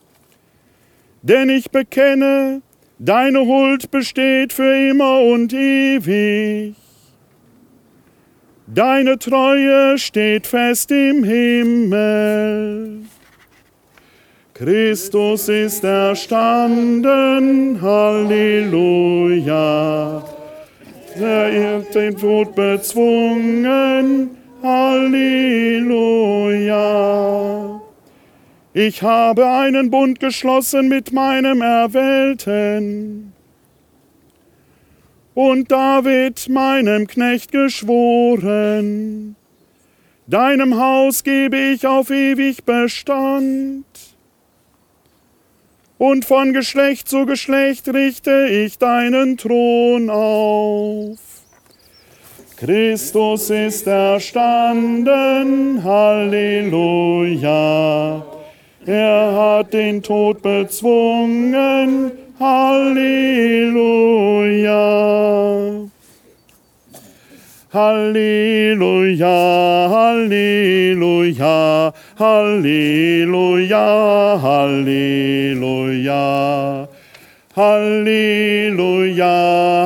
Denn 1.22 1.48
ich 1.48 1.70
bekenne, 1.70 2.62
Deine 3.04 3.40
Huld 3.40 3.90
besteht 3.90 4.52
für 4.52 4.90
immer 4.90 5.22
und 5.22 5.52
ewig. 5.52 6.76
Deine 8.68 9.18
Treue 9.18 9.98
steht 9.98 10.46
fest 10.46 10.92
im 10.92 11.24
Himmel. 11.24 13.00
Christus 14.54 15.48
ist 15.48 15.82
erstanden, 15.82 17.80
Halleluja. 17.80 19.02
Er 21.18 21.78
hat 21.78 21.94
den 21.94 22.16
Tod 22.18 22.54
bezwungen, 22.54 24.28
Halleluja. 24.62 25.40
Ich 28.74 29.02
habe 29.02 29.46
einen 29.46 29.90
Bund 29.90 30.20
geschlossen 30.20 30.88
mit 30.88 31.12
meinem 31.12 31.62
Erwählten. 31.62 33.32
Und 35.32 35.72
David, 35.72 36.50
meinem 36.50 37.06
Knecht, 37.06 37.52
geschworen, 37.52 39.34
deinem 40.26 40.78
Haus 40.78 41.24
gebe 41.24 41.56
ich 41.56 41.86
auf 41.86 42.10
ewig 42.10 42.64
Bestand. 42.64 44.11
Und 46.02 46.24
von 46.24 46.52
Geschlecht 46.52 47.08
zu 47.08 47.26
Geschlecht 47.26 47.86
richte 47.86 48.48
ich 48.48 48.76
deinen 48.76 49.36
Thron 49.36 50.10
auf. 50.10 51.20
Christus 52.56 53.50
ist 53.50 53.86
erstanden, 53.86 55.04
Halleluja. 55.84 57.46
Er 58.84 59.32
hat 59.32 59.72
den 59.72 60.02
Tod 60.02 60.42
bezwungen. 60.42 62.10
Halleluja. 62.40 63.52
Halleluja, 67.72 69.28
Halleluja, 69.88 71.54
Halleluja, 72.18 73.86
Halleluja. 74.42 76.22
Halleluja, 77.56 79.26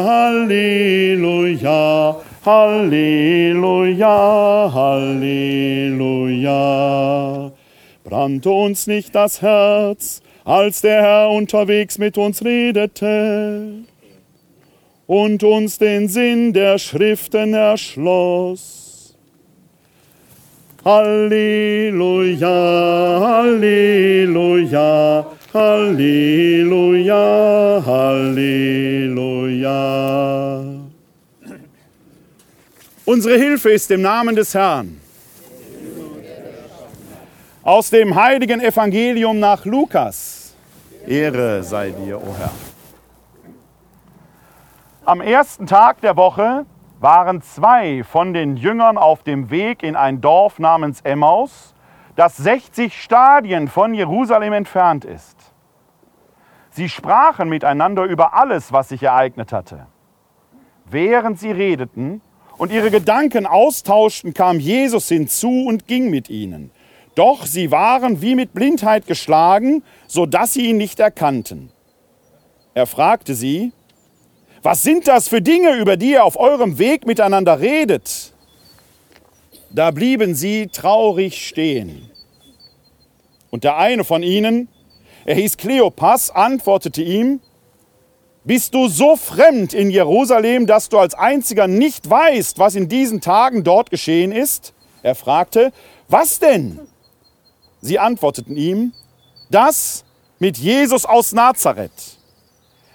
Halleluja, 0.06 1.80
Halleluja, 2.44 4.16
Halleluja 4.74 5.66
brannte 8.02 8.50
uns 8.50 8.86
nicht 8.86 9.14
das 9.14 9.42
Herz, 9.42 10.22
als 10.44 10.80
der 10.80 11.02
Herr 11.02 11.30
unterwegs 11.30 11.98
mit 11.98 12.16
uns 12.18 12.44
redete 12.44 13.85
und 15.06 15.42
uns 15.44 15.78
den 15.78 16.08
Sinn 16.08 16.52
der 16.52 16.78
Schriften 16.78 17.54
erschloss. 17.54 19.14
Halleluja, 20.84 22.48
Halleluja, 23.20 24.76
Halleluja, 25.52 27.16
Halleluja. 27.84 29.36
Unsere 33.04 33.36
Hilfe 33.36 33.70
ist 33.70 33.90
im 33.90 34.02
Namen 34.02 34.34
des 34.36 34.54
Herrn. 34.54 35.00
Aus 37.62 37.90
dem 37.90 38.14
heiligen 38.14 38.60
Evangelium 38.60 39.40
nach 39.40 39.64
Lukas. 39.64 40.54
Ehre 41.06 41.62
sei 41.64 41.90
dir, 41.90 42.18
o 42.18 42.22
oh 42.24 42.34
Herr. 42.38 42.65
Am 45.06 45.20
ersten 45.20 45.68
Tag 45.68 46.00
der 46.00 46.16
Woche 46.16 46.66
waren 46.98 47.40
zwei 47.40 48.02
von 48.02 48.34
den 48.34 48.56
Jüngern 48.56 48.98
auf 48.98 49.22
dem 49.22 49.50
Weg 49.50 49.84
in 49.84 49.94
ein 49.94 50.20
Dorf 50.20 50.58
namens 50.58 51.00
Emmaus, 51.02 51.74
das 52.16 52.36
60 52.38 53.00
Stadien 53.00 53.68
von 53.68 53.94
Jerusalem 53.94 54.52
entfernt 54.52 55.04
ist. 55.04 55.36
Sie 56.70 56.88
sprachen 56.88 57.48
miteinander 57.48 58.02
über 58.02 58.34
alles, 58.34 58.72
was 58.72 58.88
sich 58.88 59.04
ereignet 59.04 59.52
hatte. 59.52 59.86
Während 60.86 61.38
sie 61.38 61.52
redeten 61.52 62.20
und 62.58 62.72
ihre 62.72 62.90
Gedanken 62.90 63.46
austauschten, 63.46 64.34
kam 64.34 64.58
Jesus 64.58 65.06
hinzu 65.06 65.66
und 65.68 65.86
ging 65.86 66.10
mit 66.10 66.28
ihnen. 66.30 66.72
Doch 67.14 67.46
sie 67.46 67.70
waren 67.70 68.22
wie 68.22 68.34
mit 68.34 68.54
Blindheit 68.54 69.06
geschlagen, 69.06 69.84
so 70.08 70.26
dass 70.26 70.54
sie 70.54 70.68
ihn 70.68 70.78
nicht 70.78 70.98
erkannten. 70.98 71.70
Er 72.74 72.88
fragte 72.88 73.36
sie, 73.36 73.72
was 74.62 74.82
sind 74.82 75.06
das 75.08 75.28
für 75.28 75.42
Dinge, 75.42 75.76
über 75.76 75.96
die 75.96 76.12
ihr 76.12 76.24
auf 76.24 76.38
eurem 76.38 76.78
Weg 76.78 77.06
miteinander 77.06 77.60
redet? 77.60 78.32
Da 79.70 79.90
blieben 79.90 80.34
sie 80.34 80.68
traurig 80.68 81.46
stehen. 81.46 82.10
Und 83.50 83.64
der 83.64 83.76
eine 83.76 84.04
von 84.04 84.22
ihnen, 84.22 84.68
er 85.24 85.34
hieß 85.34 85.56
Kleopas, 85.56 86.30
antwortete 86.30 87.02
ihm, 87.02 87.40
bist 88.44 88.74
du 88.74 88.88
so 88.88 89.16
fremd 89.16 89.74
in 89.74 89.90
Jerusalem, 89.90 90.66
dass 90.66 90.88
du 90.88 90.98
als 90.98 91.14
einziger 91.14 91.66
nicht 91.66 92.08
weißt, 92.08 92.58
was 92.58 92.76
in 92.76 92.88
diesen 92.88 93.20
Tagen 93.20 93.64
dort 93.64 93.90
geschehen 93.90 94.30
ist? 94.30 94.72
Er 95.02 95.16
fragte, 95.16 95.72
was 96.08 96.38
denn? 96.38 96.78
Sie 97.80 97.98
antworteten 97.98 98.56
ihm, 98.56 98.92
das 99.50 100.04
mit 100.38 100.58
Jesus 100.58 101.04
aus 101.04 101.32
Nazareth. 101.32 102.15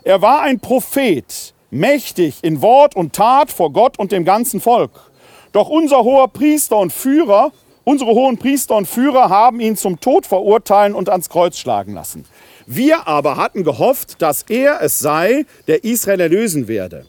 Er 0.03 0.21
war 0.21 0.41
ein 0.41 0.59
Prophet, 0.59 1.53
mächtig 1.69 2.39
in 2.41 2.61
Wort 2.61 2.95
und 2.95 3.13
Tat 3.13 3.51
vor 3.51 3.71
Gott 3.71 3.99
und 3.99 4.11
dem 4.11 4.25
ganzen 4.25 4.59
Volk. 4.59 4.91
Doch 5.51 5.69
unser 5.69 6.03
hoher 6.03 6.27
Priester 6.27 6.77
und 6.77 6.91
Führer, 6.91 7.51
unsere 7.83 8.09
hohen 8.11 8.39
Priester 8.39 8.75
und 8.77 8.87
Führer 8.87 9.29
haben 9.29 9.59
ihn 9.59 9.75
zum 9.75 9.99
Tod 9.99 10.25
verurteilen 10.25 10.95
und 10.95 11.09
ans 11.09 11.29
Kreuz 11.29 11.57
schlagen 11.57 11.93
lassen. 11.93 12.25
Wir 12.65 13.07
aber 13.07 13.37
hatten 13.37 13.63
gehofft, 13.63 14.23
dass 14.23 14.43
er 14.43 14.81
es 14.81 14.97
sei, 14.97 15.45
der 15.67 15.83
Israel 15.83 16.21
erlösen 16.21 16.67
werde. 16.67 17.05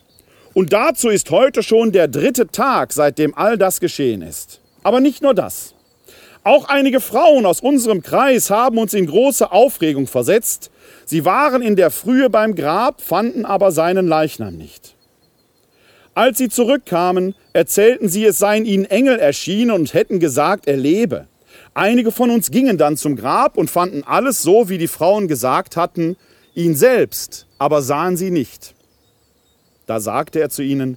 Und 0.52 0.74
dazu 0.74 1.08
ist 1.08 1.30
heute 1.30 1.62
schon 1.62 1.92
der 1.92 2.08
dritte 2.08 2.48
Tag, 2.48 2.92
seitdem 2.92 3.34
all 3.34 3.56
das 3.56 3.80
geschehen 3.80 4.20
ist. 4.20 4.60
Aber 4.82 5.00
nicht 5.00 5.22
nur 5.22 5.32
das. 5.32 5.74
Auch 6.44 6.68
einige 6.68 7.00
Frauen 7.00 7.46
aus 7.46 7.60
unserem 7.60 8.02
Kreis 8.02 8.50
haben 8.50 8.76
uns 8.76 8.92
in 8.92 9.06
große 9.06 9.50
Aufregung 9.50 10.06
versetzt, 10.08 10.71
Sie 11.12 11.26
waren 11.26 11.60
in 11.60 11.76
der 11.76 11.90
Frühe 11.90 12.30
beim 12.30 12.54
Grab, 12.54 13.02
fanden 13.02 13.44
aber 13.44 13.70
seinen 13.70 14.08
Leichnam 14.08 14.56
nicht. 14.56 14.94
Als 16.14 16.38
sie 16.38 16.48
zurückkamen, 16.48 17.34
erzählten 17.52 18.08
sie, 18.08 18.24
es 18.24 18.38
seien 18.38 18.64
ihnen 18.64 18.86
Engel 18.86 19.18
erschienen 19.18 19.72
und 19.72 19.92
hätten 19.92 20.20
gesagt, 20.20 20.66
er 20.66 20.78
lebe. 20.78 21.26
Einige 21.74 22.12
von 22.12 22.30
uns 22.30 22.50
gingen 22.50 22.78
dann 22.78 22.96
zum 22.96 23.16
Grab 23.16 23.58
und 23.58 23.68
fanden 23.68 24.04
alles 24.04 24.40
so, 24.40 24.70
wie 24.70 24.78
die 24.78 24.88
Frauen 24.88 25.28
gesagt 25.28 25.76
hatten, 25.76 26.16
ihn 26.54 26.74
selbst 26.74 27.46
aber 27.58 27.82
sahen 27.82 28.16
sie 28.16 28.30
nicht. 28.30 28.74
Da 29.84 30.00
sagte 30.00 30.40
er 30.40 30.48
zu 30.48 30.62
ihnen, 30.62 30.96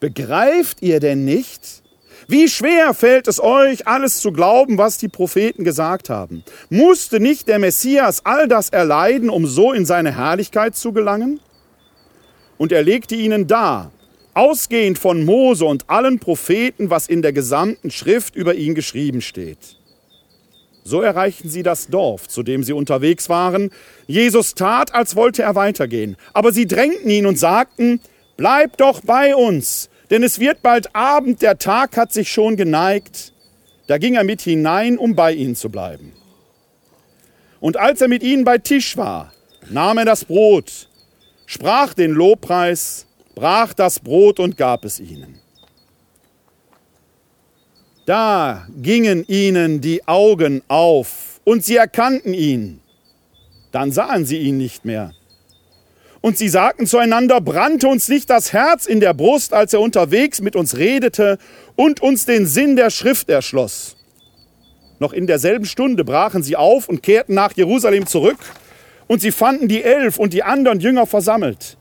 Begreift 0.00 0.82
ihr 0.82 1.00
denn 1.00 1.24
nicht, 1.24 1.82
wie 2.28 2.48
schwer 2.48 2.92
fällt 2.92 3.28
es 3.28 3.40
euch, 3.40 3.86
alles 3.86 4.20
zu 4.20 4.32
glauben, 4.32 4.78
was 4.78 4.98
die 4.98 5.08
Propheten 5.08 5.62
gesagt 5.62 6.10
haben? 6.10 6.42
Musste 6.70 7.20
nicht 7.20 7.46
der 7.46 7.58
Messias 7.60 8.22
all 8.24 8.48
das 8.48 8.70
erleiden, 8.70 9.30
um 9.30 9.46
so 9.46 9.72
in 9.72 9.86
seine 9.86 10.16
Herrlichkeit 10.16 10.74
zu 10.74 10.92
gelangen? 10.92 11.40
Und 12.58 12.72
er 12.72 12.82
legte 12.82 13.14
ihnen 13.14 13.46
dar, 13.46 13.92
ausgehend 14.34 14.98
von 14.98 15.24
Mose 15.24 15.64
und 15.64 15.88
allen 15.88 16.18
Propheten, 16.18 16.90
was 16.90 17.06
in 17.06 17.22
der 17.22 17.32
gesamten 17.32 17.90
Schrift 17.90 18.34
über 18.34 18.54
ihn 18.54 18.74
geschrieben 18.74 19.20
steht. 19.20 19.76
So 20.82 21.02
erreichten 21.02 21.48
sie 21.48 21.62
das 21.62 21.88
Dorf, 21.88 22.28
zu 22.28 22.42
dem 22.42 22.62
sie 22.62 22.72
unterwegs 22.72 23.28
waren. 23.28 23.70
Jesus 24.06 24.54
tat, 24.54 24.94
als 24.94 25.16
wollte 25.16 25.42
er 25.42 25.54
weitergehen. 25.54 26.16
Aber 26.32 26.52
sie 26.52 26.66
drängten 26.66 27.10
ihn 27.10 27.26
und 27.26 27.38
sagten, 27.38 28.00
Bleib 28.36 28.76
doch 28.76 29.00
bei 29.00 29.34
uns, 29.34 29.88
denn 30.10 30.22
es 30.22 30.38
wird 30.38 30.62
bald 30.62 30.94
Abend, 30.94 31.42
der 31.42 31.58
Tag 31.58 31.96
hat 31.96 32.12
sich 32.12 32.30
schon 32.30 32.56
geneigt. 32.56 33.32
Da 33.86 33.98
ging 33.98 34.14
er 34.14 34.24
mit 34.24 34.42
hinein, 34.42 34.98
um 34.98 35.14
bei 35.14 35.32
ihnen 35.32 35.56
zu 35.56 35.70
bleiben. 35.70 36.12
Und 37.60 37.76
als 37.76 38.00
er 38.00 38.08
mit 38.08 38.22
ihnen 38.22 38.44
bei 38.44 38.58
Tisch 38.58 38.96
war, 38.96 39.32
nahm 39.68 39.98
er 39.98 40.04
das 40.04 40.24
Brot, 40.24 40.88
sprach 41.46 41.94
den 41.94 42.12
Lobpreis, 42.12 43.06
brach 43.34 43.72
das 43.74 44.00
Brot 44.00 44.40
und 44.40 44.56
gab 44.56 44.84
es 44.84 45.00
ihnen. 45.00 45.40
Da 48.06 48.68
gingen 48.80 49.24
ihnen 49.26 49.80
die 49.80 50.06
Augen 50.06 50.62
auf 50.68 51.40
und 51.44 51.64
sie 51.64 51.76
erkannten 51.76 52.34
ihn. 52.34 52.80
Dann 53.72 53.90
sahen 53.90 54.24
sie 54.24 54.38
ihn 54.38 54.58
nicht 54.58 54.84
mehr. 54.84 55.12
Und 56.26 56.36
sie 56.36 56.48
sagten 56.48 56.88
zueinander, 56.88 57.40
brannte 57.40 57.86
uns 57.86 58.08
nicht 58.08 58.28
das 58.30 58.52
Herz 58.52 58.86
in 58.86 58.98
der 58.98 59.14
Brust, 59.14 59.54
als 59.54 59.72
er 59.72 59.80
unterwegs 59.80 60.40
mit 60.40 60.56
uns 60.56 60.76
redete 60.76 61.38
und 61.76 62.02
uns 62.02 62.26
den 62.26 62.46
Sinn 62.46 62.74
der 62.74 62.90
Schrift 62.90 63.28
erschloss. 63.28 63.96
Noch 64.98 65.12
in 65.12 65.28
derselben 65.28 65.66
Stunde 65.66 66.02
brachen 66.02 66.42
sie 66.42 66.56
auf 66.56 66.88
und 66.88 67.04
kehrten 67.04 67.34
nach 67.34 67.52
Jerusalem 67.52 68.08
zurück, 68.08 68.38
und 69.06 69.20
sie 69.20 69.30
fanden 69.30 69.68
die 69.68 69.84
Elf 69.84 70.18
und 70.18 70.32
die 70.32 70.42
anderen 70.42 70.80
Jünger 70.80 71.06
versammelt. 71.06 71.76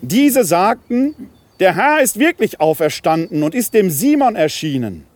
Diese 0.00 0.44
sagten, 0.44 1.16
der 1.58 1.74
Herr 1.74 2.00
ist 2.00 2.20
wirklich 2.20 2.60
auferstanden 2.60 3.42
und 3.42 3.52
ist 3.52 3.74
dem 3.74 3.90
Simon 3.90 4.36
erschienen. 4.36 5.06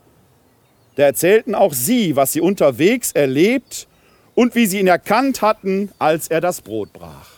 Da 0.97 1.05
erzählten 1.05 1.55
auch 1.55 1.73
sie, 1.73 2.17
was 2.17 2.33
sie 2.33 2.41
unterwegs 2.41 3.13
erlebt 3.13 3.87
und 4.35 4.57
wie 4.57 4.67
sie 4.67 4.81
ihn 4.81 4.89
erkannt 4.89 5.41
hatten, 5.41 5.93
als 6.01 6.27
er 6.27 6.41
das 6.41 6.63
Brot 6.63 6.93
brach. 6.93 7.32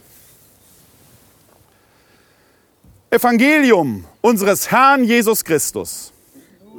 Evangelium 3.14 4.04
unseres 4.22 4.72
Herrn 4.72 5.04
Jesus 5.04 5.44
Christus. 5.44 6.12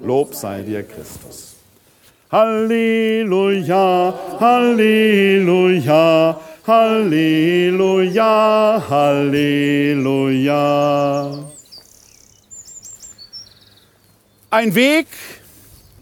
Lob 0.01 0.35
sei 0.35 0.63
dir, 0.63 0.83
Christus. 0.83 1.55
Halleluja, 2.29 4.13
Halleluja, 4.37 6.37
Halleluja, 6.67 8.83
Halleluja. 8.89 10.57
Ein 14.49 14.75
Weg 14.75 15.07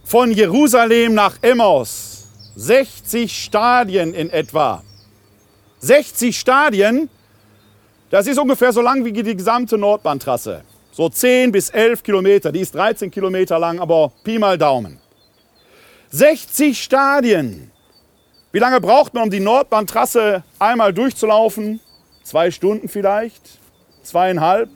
von 0.04 0.32
Jerusalem 0.32 1.13
nach 1.13 1.38
Emmaus, 1.43 2.26
60 2.56 3.43
Stadien 3.43 4.15
in 4.15 4.32
etwa. 4.32 4.84
60 5.82 6.39
Stadien, 6.39 7.08
das 8.13 8.28
ist 8.28 8.38
ungefähr 8.38 8.71
so 8.71 8.80
lang 8.80 9.04
wie 9.04 9.12
die 9.12 9.36
gesamte 9.36 9.76
Nordbahntrasse. 9.76 10.63
So 10.91 11.10
10 11.10 11.52
bis 11.52 11.71
11 11.71 12.04
Kilometer. 12.04 12.52
Die 12.52 12.60
ist 12.60 12.76
13 12.76 13.10
Kilometer 13.10 13.58
lang, 13.58 13.80
aber 13.80 14.12
Pi 14.23 14.38
mal 14.38 14.56
Daumen. 14.56 14.99
60 16.12 16.80
Stadien. 16.80 17.71
Wie 18.52 18.60
lange 18.60 18.80
braucht 18.80 19.15
man, 19.15 19.23
um 19.23 19.30
die 19.32 19.39
Nordbahntrasse 19.39 20.43
einmal 20.60 20.93
durchzulaufen? 20.93 21.80
Zwei 22.23 22.52
Stunden 22.52 22.88
vielleicht? 22.88 23.58
Zweieinhalb? 24.04 24.69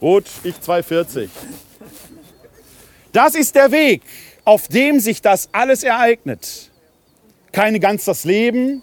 Gut, 0.00 0.24
ich 0.42 0.56
2,40. 0.56 1.28
Das 3.12 3.36
ist 3.36 3.54
der 3.54 3.70
Weg, 3.70 4.02
auf 4.44 4.66
dem 4.66 4.98
sich 4.98 5.22
das 5.22 5.50
alles 5.52 5.84
ereignet. 5.84 6.72
Keine 7.52 7.78
ganz 7.78 8.04
das 8.06 8.24
Leben, 8.24 8.82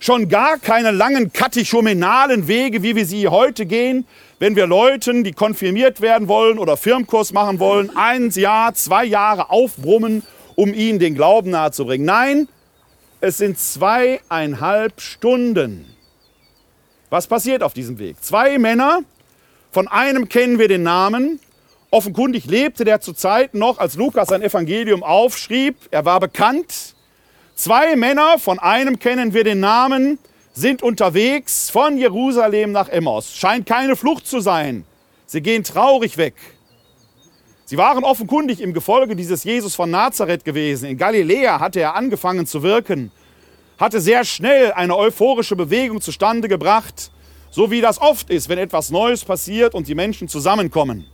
schon 0.00 0.28
gar 0.28 0.58
keine 0.58 0.90
langen 0.90 1.32
katechumenalen 1.32 2.48
Wege, 2.48 2.82
wie 2.82 2.96
wir 2.96 3.06
sie 3.06 3.28
heute 3.28 3.66
gehen, 3.66 4.06
wenn 4.38 4.56
wir 4.56 4.66
Leuten, 4.66 5.24
die 5.24 5.32
konfirmiert 5.32 6.00
werden 6.00 6.28
wollen 6.28 6.58
oder 6.58 6.76
Firmkurs 6.76 7.32
machen 7.32 7.58
wollen, 7.58 7.90
ein 7.96 8.30
Jahr, 8.30 8.74
zwei 8.74 9.04
Jahre 9.04 9.50
aufbrummen, 9.50 10.22
um 10.54 10.72
ihnen 10.72 10.98
den 10.98 11.14
Glauben 11.14 11.50
nahezubringen. 11.50 12.06
Nein, 12.06 12.48
es 13.20 13.38
sind 13.38 13.58
zweieinhalb 13.58 15.00
Stunden. 15.00 15.86
Was 17.10 17.26
passiert 17.26 17.62
auf 17.62 17.72
diesem 17.72 17.98
Weg? 17.98 18.22
Zwei 18.22 18.58
Männer, 18.58 19.00
von 19.70 19.88
einem 19.88 20.28
kennen 20.28 20.58
wir 20.58 20.68
den 20.68 20.82
Namen. 20.82 21.40
Offenkundig 21.90 22.44
lebte 22.44 22.84
der 22.84 23.00
zu 23.00 23.12
Zeiten 23.14 23.58
noch, 23.58 23.78
als 23.78 23.96
Lukas 23.96 24.28
sein 24.28 24.42
Evangelium 24.42 25.02
aufschrieb. 25.02 25.76
Er 25.90 26.04
war 26.04 26.20
bekannt. 26.20 26.94
Zwei 27.58 27.96
Männer, 27.96 28.38
von 28.38 28.60
einem 28.60 29.00
kennen 29.00 29.34
wir 29.34 29.42
den 29.42 29.58
Namen, 29.58 30.20
sind 30.52 30.80
unterwegs 30.80 31.70
von 31.70 31.98
Jerusalem 31.98 32.70
nach 32.70 32.88
Emmaus. 32.88 33.34
Scheint 33.34 33.66
keine 33.66 33.96
Flucht 33.96 34.28
zu 34.28 34.38
sein. 34.38 34.84
Sie 35.26 35.40
gehen 35.40 35.64
traurig 35.64 36.16
weg. 36.18 36.36
Sie 37.64 37.76
waren 37.76 38.04
offenkundig 38.04 38.60
im 38.60 38.72
Gefolge 38.72 39.16
dieses 39.16 39.42
Jesus 39.42 39.74
von 39.74 39.90
Nazareth 39.90 40.44
gewesen. 40.44 40.88
In 40.88 40.98
Galiläa 40.98 41.58
hatte 41.58 41.80
er 41.80 41.96
angefangen 41.96 42.46
zu 42.46 42.62
wirken, 42.62 43.10
hatte 43.76 44.00
sehr 44.00 44.24
schnell 44.24 44.70
eine 44.70 44.96
euphorische 44.96 45.56
Bewegung 45.56 46.00
zustande 46.00 46.46
gebracht, 46.46 47.10
so 47.50 47.72
wie 47.72 47.80
das 47.80 48.00
oft 48.00 48.30
ist, 48.30 48.48
wenn 48.48 48.58
etwas 48.58 48.92
Neues 48.92 49.24
passiert 49.24 49.74
und 49.74 49.88
die 49.88 49.96
Menschen 49.96 50.28
zusammenkommen. 50.28 51.06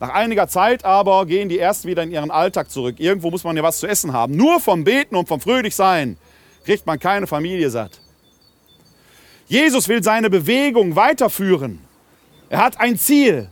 Nach 0.00 0.10
einiger 0.10 0.48
Zeit 0.48 0.84
aber 0.84 1.24
gehen 1.26 1.48
die 1.48 1.58
erst 1.58 1.86
wieder 1.86 2.02
in 2.02 2.10
ihren 2.10 2.30
Alltag 2.30 2.70
zurück. 2.70 2.96
Irgendwo 2.98 3.30
muss 3.30 3.44
man 3.44 3.56
ja 3.56 3.62
was 3.62 3.78
zu 3.78 3.86
essen 3.86 4.12
haben. 4.12 4.36
Nur 4.36 4.60
vom 4.60 4.84
Beten 4.84 5.16
und 5.16 5.28
vom 5.28 5.40
Fröhlichsein 5.40 6.16
kriegt 6.64 6.86
man 6.86 6.98
keine 6.98 7.26
Familie 7.26 7.70
satt. 7.70 8.00
Jesus 9.46 9.88
will 9.88 10.02
seine 10.02 10.30
Bewegung 10.30 10.96
weiterführen. 10.96 11.80
Er 12.48 12.58
hat 12.58 12.80
ein 12.80 12.98
Ziel. 12.98 13.50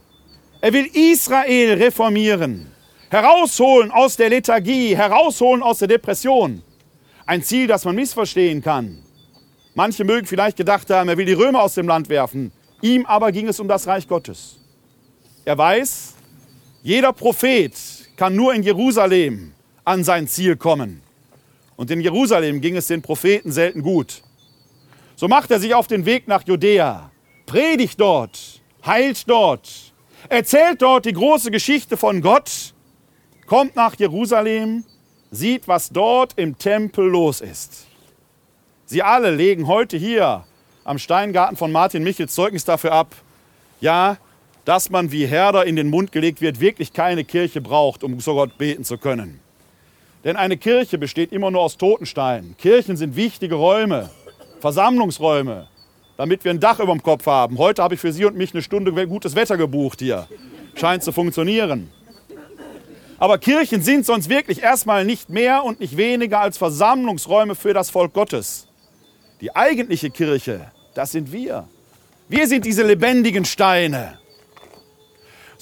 Er 0.61 0.73
will 0.73 0.87
Israel 0.93 1.75
reformieren, 1.75 2.71
herausholen 3.11 3.91
aus 3.91 4.17
der 4.17 4.29
Lethargie, 4.29 4.97
herausholen 4.97 5.61
aus 5.61 5.81
der 5.81 5.89
Depression. 5.89 6.63
Ein 7.27 7.43
Ziel, 7.43 7.67
das 7.67 7.85
man 7.85 7.97
missverstehen 7.97 8.63
kann. 8.63 9.03
Manche 9.75 10.05
mögen 10.05 10.27
vielleicht 10.27 10.57
gedacht 10.57 10.89
haben, 10.91 11.09
er 11.09 11.17
will 11.17 11.27
die 11.27 11.33
Römer 11.33 11.63
aus 11.63 11.75
dem 11.75 11.89
Land 11.89 12.09
werfen. 12.09 12.53
Ihm 12.81 13.07
aber 13.07 13.33
ging 13.33 13.49
es 13.49 13.59
um 13.59 13.67
das 13.67 13.87
Reich 13.89 14.07
Gottes. 14.07 14.57
Er 15.45 15.59
weiß, 15.59 16.15
jeder 16.83 17.13
Prophet 17.13 17.73
kann 18.17 18.35
nur 18.35 18.55
in 18.55 18.63
Jerusalem 18.63 19.53
an 19.85 20.03
sein 20.03 20.27
Ziel 20.27 20.57
kommen. 20.57 21.01
Und 21.77 21.91
in 21.91 22.01
Jerusalem 22.01 22.61
ging 22.61 22.77
es 22.77 22.89
den 22.89 23.03
Propheten 23.03 23.53
selten 23.53 23.83
gut. 23.83 24.23
So 25.15 25.29
macht 25.29 25.51
er 25.51 25.61
sich 25.61 25.75
auf 25.75 25.87
den 25.87 26.07
Weg 26.07 26.27
nach 26.27 26.43
Judäa, 26.45 27.11
predigt 27.47 28.01
dort, 28.01 28.61
heilt 28.85 29.29
dort, 29.29 29.93
erzählt 30.29 30.83
dort 30.83 31.05
die 31.05 31.13
große 31.13 31.51
Geschichte 31.51 31.97
von 31.97 32.21
Gott, 32.21 32.75
kommt 33.47 33.77
nach 33.77 33.95
Jerusalem, 33.95 34.85
sieht, 35.31 35.69
was 35.69 35.91
dort 35.91 36.33
im 36.37 36.59
Tempel 36.59 37.07
los 37.07 37.41
ist. 37.41 37.87
Sie 38.87 39.03
alle 39.03 39.31
legen 39.31 39.69
heute 39.69 39.97
hier 39.97 40.45
am 40.85 40.99
Steingarten 40.99 41.57
von 41.57 41.71
Martin 41.71 42.03
Michels 42.03 42.35
Zeugnis 42.35 42.65
dafür 42.65 42.93
ab, 42.93 43.15
ja, 43.81 44.19
dass 44.65 44.91
man 44.91 45.11
wie 45.11 45.27
Herder 45.27 45.67
in 45.67 45.77
den 45.77 45.91
Mund 45.91 46.13
gelegt 46.13 46.41
wird, 46.41 46.61
wirklich 46.61 46.93
keine 46.93 47.25
Kirche 47.25 47.61
braucht, 47.61 48.05
um 48.05 48.19
zu 48.19 48.35
Gott 48.35 48.59
beten 48.59 48.85
zu 48.85 48.99
können. 48.99 49.41
Denn 50.25 50.37
eine 50.37 50.57
Kirche 50.57 50.99
besteht 50.99 51.33
immer 51.33 51.51
nur 51.51 51.63
aus 51.63 51.77
Totensteinen. 51.77 52.57
Kirchen 52.57 52.97
sind 52.97 53.17
wichtige 53.17 53.57
Räume, 53.57 54.11
Versammlungsräume, 54.61 55.67
damit 56.17 56.45
wir 56.45 56.53
ein 56.53 56.61
Dach 56.61 56.79
über 56.79 56.93
dem 56.93 57.03
Kopf 57.03 57.27
haben. 57.27 57.59
Heute 57.59 57.83
habe 57.83 57.95
ich 57.95 58.01
für 58.01 58.13
Sie 58.13 58.25
und 58.25 58.37
mich 58.37 58.53
eine 58.53 58.63
Stunde 58.63 58.93
gutes 59.09 59.35
Wetter 59.35 59.57
gebucht 59.57 59.99
hier. 59.99 60.29
Scheint 60.77 61.03
zu 61.03 61.11
funktionieren. 61.11 61.91
Aber 63.19 63.39
Kirchen 63.39 63.83
sind 63.83 64.07
sonst 64.07 64.29
wirklich 64.29 64.63
erstmal 64.63 65.05
nicht 65.05 65.29
mehr 65.29 65.65
und 65.65 65.81
nicht 65.81 65.97
weniger 65.97 66.41
als 66.41 66.57
Versammlungsräume 66.57 67.55
für 67.55 67.75
das 67.75 67.91
Volk 67.91 68.13
Gottes. 68.13 68.69
Die 69.41 69.55
eigentliche 69.55 70.11
Kirche, 70.11 70.71
das 70.95 71.13
sind 71.13 71.33
wir. 71.33 71.69
Wir 72.29 72.47
sind 72.47 72.65
diese 72.65 72.85
lebendigen 72.85 73.45
Steine. 73.45 74.22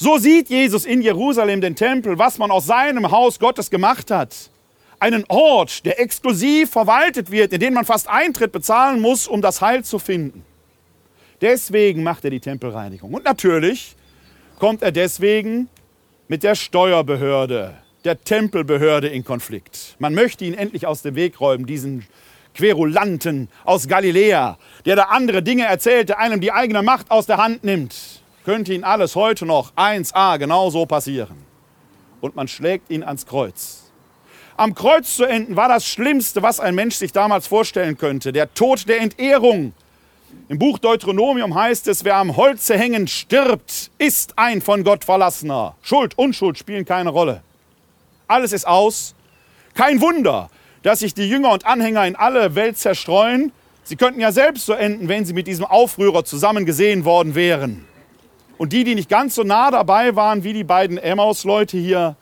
So 0.03 0.17
sieht 0.17 0.49
Jesus 0.49 0.87
in 0.87 1.03
Jerusalem 1.03 1.61
den 1.61 1.77
Tempel, 1.77 2.19
was 2.19 2.39
man 2.39 2.51
aus 2.51 2.65
seinem 2.65 3.11
Haus 3.11 3.39
Gottes 3.39 3.69
gemacht 3.69 4.11
hat 4.11 4.51
einen 4.99 5.25
Ort, 5.29 5.85
der 5.85 5.99
exklusiv 5.99 6.71
verwaltet 6.71 7.31
wird, 7.31 7.53
in 7.53 7.61
den 7.61 7.75
man 7.75 7.85
fast 7.85 8.09
Eintritt 8.09 8.53
bezahlen 8.53 9.01
muss, 9.01 9.27
um 9.27 9.43
das 9.43 9.61
Heil 9.61 9.83
zu 9.83 9.99
finden. 9.99 10.45
Deswegen 11.41 12.03
macht 12.03 12.25
er 12.25 12.31
die 12.31 12.41
Tempelreinigung. 12.41 13.13
Und 13.13 13.25
natürlich 13.25 13.97
kommt 14.59 14.83
er 14.83 14.93
deswegen 14.93 15.69
mit 16.29 16.43
der 16.43 16.55
Steuerbehörde, 16.55 17.79
der 18.05 18.21
Tempelbehörde 18.23 19.09
in 19.09 19.25
Konflikt. 19.25 19.97
Man 19.99 20.15
möchte 20.15 20.45
ihn 20.45 20.55
endlich 20.55 20.87
aus 20.87 21.03
dem 21.03 21.15
Weg 21.15 21.41
räumen, 21.41 21.65
diesen 21.65 22.07
Querulanten 22.55 23.49
aus 23.65 23.89
Galiläa, 23.89 24.59
der 24.85 24.97
da 24.97 25.03
andere 25.05 25.43
Dinge 25.43 25.65
erzählt, 25.65 26.11
der 26.11 26.19
einem 26.19 26.41
die 26.41 26.53
eigene 26.53 26.83
Macht 26.83 27.11
aus 27.11 27.25
der 27.25 27.39
Hand 27.39 27.65
nimmt. 27.65 28.20
Könnte 28.45 28.73
ihn 28.73 28.85
alles 28.85 29.17
heute 29.17 29.45
noch 29.45 29.75
1a 29.75 30.39
genauso 30.39 30.87
passieren. 30.87 31.37
Und 32.21 32.37
man 32.37 32.49
schlägt 32.49 32.91
ihn 32.91 33.03
ans 33.03 33.27
Kreuz. 33.27 33.91
Am 34.57 34.75
Kreuz 34.75 35.17
zu 35.17 35.25
enden 35.25 35.57
war 35.57 35.69
das 35.69 35.87
Schlimmste, 35.87 36.43
was 36.43 36.61
ein 36.61 36.75
Mensch 36.75 36.97
sich 36.97 37.13
damals 37.13 37.47
vorstellen 37.47 37.97
könnte. 37.97 38.33
Der 38.33 38.53
Tod 38.53 38.89
der 38.89 39.01
Entehrung. 39.01 39.73
Im 40.49 40.59
Buch 40.59 40.79
Deuteronomium 40.79 41.55
heißt 41.55 41.89
es, 41.89 42.05
wer 42.05 42.17
am 42.17 42.37
Holze 42.37 42.79
hängend 42.79 43.11
stirbt, 43.11 43.91
ist 43.99 44.39
ein 44.39 44.61
von 44.61 44.85
Gott 44.85 45.05
verlassener. 45.05 45.77
Schuld, 45.83 46.17
Unschuld 46.17 46.59
spielen 46.59 46.85
keine 46.85 47.11
Rolle. 47.11 47.43
Alles 48.27 48.53
ist 48.53 48.67
aus. 48.67 49.15
Kein 49.75 50.01
Wunder, 50.01 50.51
dass 50.83 51.01
sich 51.01 51.15
die 51.15 51.29
Jünger 51.29 51.53
und 51.53 51.67
Anhänger 51.67 52.07
in 52.07 52.17
alle 52.17 52.55
Welt 52.55 52.79
zerstreuen. 52.79 53.53
Sie 53.83 53.97
könnten 53.97 54.21
ja 54.21 54.33
selbst 54.33 54.67
so 54.67 54.73
enden, 54.73 55.09
wenn 55.09 55.25
sie 55.25 55.33
mit 55.33 55.47
diesem 55.47 55.65
Aufrührer 55.65 56.25
zusammen 56.25 56.65
gesehen 56.65 57.05
worden 57.05 57.35
wären. 57.35 57.87
Und 58.61 58.75
die, 58.75 58.85
die 58.85 58.95
nicht 58.95 59.09
ganz 59.09 59.37
so 59.37 59.43
nah 59.43 59.71
dabei 59.71 60.17
waren 60.17 60.45
wie 60.45 60.53
die 60.53 60.65
beiden 60.65 60.99
Emmaus-Leute 60.99 61.79
hier, 61.79 62.17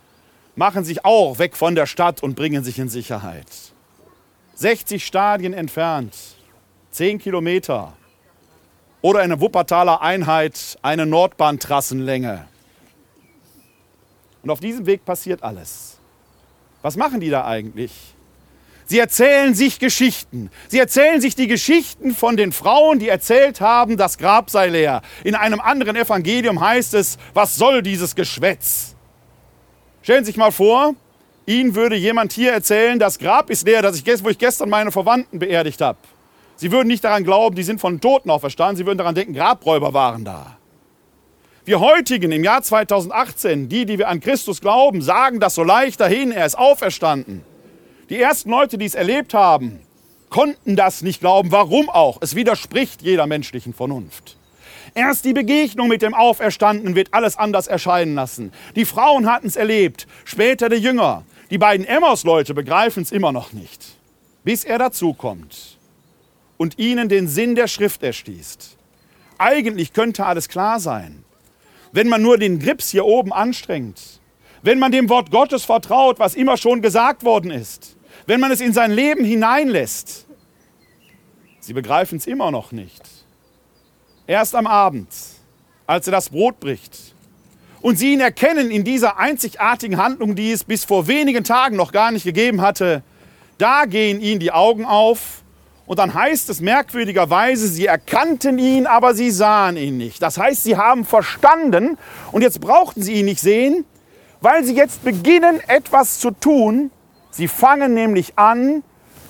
machen 0.55 0.85
sich 0.85 1.05
auch 1.05 1.41
weg 1.41 1.57
von 1.57 1.75
der 1.75 1.87
Stadt 1.87 2.23
und 2.23 2.37
bringen 2.37 2.63
sich 2.63 2.79
in 2.79 2.89
Sicherheit. 2.89 3.49
60 4.55 5.05
Stadien 5.05 5.53
entfernt, 5.53 6.15
10 6.93 7.19
Kilometer 7.19 7.93
oder 9.03 9.19
eine 9.19 9.41
Wuppertaler 9.41 10.01
Einheit, 10.01 10.79
eine 10.81 11.07
Nordbahntrassenlänge. 11.07 12.47
Und 14.45 14.51
auf 14.51 14.61
diesem 14.61 14.87
Weg 14.87 15.05
passiert 15.05 15.43
alles. 15.43 15.99
Was 16.83 16.97
machen 16.97 17.19
die 17.19 17.31
da 17.31 17.47
eigentlich? 17.47 18.15
Sie 18.89 18.99
erzählen 18.99 19.55
sich 19.55 19.79
Geschichten. 19.79 20.51
Sie 20.69 20.79
erzählen 20.79 21.21
sich 21.21 21.35
die 21.35 21.47
Geschichten 21.47 22.15
von 22.15 22.39
den 22.39 22.53
Frauen, 22.53 22.99
die 22.99 23.11
erzählt 23.11 23.61
haben, 23.61 23.99
das 23.99 24.17
Grab 24.17 24.49
sei 24.49 24.69
leer. 24.69 25.03
In 25.25 25.35
einem 25.35 25.61
anderen 25.61 25.95
Evangelium 25.95 26.59
heißt 26.59 26.95
es, 26.95 27.19
was 27.35 27.57
soll 27.57 27.83
dieses 27.83 28.15
Geschwätz? 28.15 28.95
Stellen 30.01 30.25
Sie 30.25 30.31
sich 30.31 30.39
mal 30.39 30.53
vor, 30.53 30.95
Ihnen 31.45 31.75
würde 31.75 31.97
jemand 31.97 32.33
hier 32.33 32.53
erzählen, 32.53 32.99
das 32.99 33.19
Grab 33.19 33.51
ist 33.51 33.67
leer, 33.67 33.83
das 33.83 33.97
ich, 33.97 34.25
wo 34.25 34.31
ich 34.31 34.39
gestern 34.39 34.71
meine 34.71 34.91
Verwandten 34.91 35.39
beerdigt 35.39 35.83
habe. 35.83 35.99
Sie 36.57 36.73
würden 36.73 36.89
nicht 36.89 37.05
daran 37.05 37.25
glauben, 37.25 37.57
die 37.57 37.65
sind 37.65 37.83
von 37.83 38.01
Toten 38.01 38.31
auferstanden. 38.31 38.79
Sie 38.79 38.87
würden 38.87 38.99
daran 38.99 39.15
denken, 39.15 39.35
Grabräuber 39.35 39.93
waren 39.93 40.25
da. 40.25 40.57
Wir 41.67 41.81
heutigen 41.81 42.33
im 42.33 42.43
Jahr 42.43 42.63
2018, 42.63 43.69
die, 43.69 43.85
die 43.85 43.99
wir 43.99 44.09
an 44.09 44.21
Christus 44.21 44.63
glauben, 44.63 45.03
sagen 45.03 45.41
das 45.41 45.55
so 45.55 45.63
leicht 45.63 46.01
dahin, 46.01 46.33
er 46.33 46.47
ist 46.47 46.57
auferstanden. 46.57 47.45
Die 48.11 48.19
ersten 48.19 48.51
Leute, 48.51 48.79
die 48.79 48.87
es 48.87 48.95
erlebt 48.95 49.35
haben, 49.35 49.81
konnten 50.31 50.77
das 50.77 51.03
nicht 51.03 51.21
glauben. 51.21 51.53
Warum 51.53 51.91
auch? 51.91 52.19
Es 52.23 52.35
widerspricht 52.35 53.03
jeder 53.03 53.27
menschlichen 53.27 53.75
Vernunft. 53.75 54.39
Erst 54.95 55.27
die 55.27 55.35
Begegnung 55.35 55.89
mit 55.89 56.01
dem 56.01 56.15
Auferstandenen 56.15 56.95
wird 56.95 57.13
alles 57.13 57.37
anders 57.37 57.67
erscheinen 57.67 58.15
lassen. 58.15 58.53
Die 58.77 58.87
Frauen 58.87 59.31
hatten 59.31 59.47
es 59.47 59.57
erlebt, 59.57 60.07
später 60.25 60.71
der 60.71 60.79
Jünger. 60.79 61.25
Die 61.51 61.59
beiden 61.59 61.87
Emmaus-Leute 61.87 62.55
begreifen 62.55 63.03
es 63.03 63.13
immer 63.13 63.31
noch 63.33 63.53
nicht, 63.53 63.85
bis 64.43 64.65
er 64.65 64.79
dazukommt 64.79 65.79
und 66.57 66.79
ihnen 66.79 67.11
den 67.11 67.29
Sinn 67.29 67.55
der 67.55 67.69
Schrift 67.69 68.03
erschließt. 68.03 68.77
Eigentlich 69.37 69.93
könnte 69.93 70.25
alles 70.25 70.49
klar 70.49 70.81
sein, 70.81 71.25
wenn 71.93 72.09
man 72.09 72.23
nur 72.23 72.39
den 72.39 72.59
Grips 72.59 72.91
hier 72.91 73.05
oben 73.05 73.33
anstrengt, 73.33 74.21
wenn 74.63 74.79
man 74.79 74.93
dem 74.93 75.09
Wort 75.11 75.31
Gottes 75.31 75.65
vertraut, 75.65 76.19
was 76.19 76.35
immer 76.35 76.57
schon 76.57 76.83
gesagt 76.83 77.23
worden 77.23 77.51
ist, 77.51 77.98
wenn 78.29 78.41
man 78.41 78.53
es 78.53 78.61
in 78.61 78.75
sein 78.75 78.93
Leben 78.93 79.25
hineinlässt. 79.25 80.27
Sie 81.61 81.73
begreifen 81.73 82.19
es 82.19 82.27
immer 82.27 82.51
noch 82.51 82.73
nicht. 82.73 83.03
Erst 84.27 84.55
am 84.55 84.67
Abend, 84.67 85.09
als 85.87 86.07
er 86.07 86.13
das 86.13 86.29
Brot 86.29 86.61
bricht 86.61 87.15
und 87.81 87.99
sie 87.99 88.13
ihn 88.13 88.21
erkennen 88.21 88.71
in 88.71 88.85
dieser 88.85 89.19
einzigartigen 89.19 89.97
Handlung, 89.97 90.35
die 90.35 90.53
es 90.53 90.63
bis 90.63 90.85
vor 90.85 91.07
wenigen 91.07 91.43
Tagen 91.43 91.77
noch 91.77 91.91
gar 91.91 92.11
nicht 92.11 92.25
gegeben 92.25 92.61
hatte, 92.61 93.03
da 93.57 93.87
gehen 93.87 94.21
ihnen 94.21 94.41
die 94.41 94.53
Augen 94.53 94.85
auf 94.85 95.43
und 95.87 95.99
dann 95.99 96.13
heißt 96.13 96.51
es 96.51 96.61
merkwürdigerweise, 96.61 97.67
sie 97.67 97.87
erkannten 97.87 98.59
ihn, 98.59 98.87
aber 98.87 99.15
sie 99.15 99.31
sahen 99.31 99.79
ihn 99.79 99.97
nicht. 99.97 100.21
Das 100.21 100.37
heißt, 100.37 100.65
sie 100.65 100.77
haben 100.77 101.07
verstanden 101.07 101.97
und 102.31 102.43
jetzt 102.43 102.61
brauchten 102.61 103.01
sie 103.01 103.15
ihn 103.15 103.25
nicht 103.25 103.41
sehen, 103.41 103.87
weil 104.43 104.65
sie 104.65 104.75
jetzt 104.75 105.03
beginnen 105.03 105.61
etwas 105.67 106.19
zu 106.19 106.31
tun. 106.31 106.91
Sie 107.39 107.47
fangen 107.47 107.95
nämlich 107.95 108.33
an, 108.35 108.83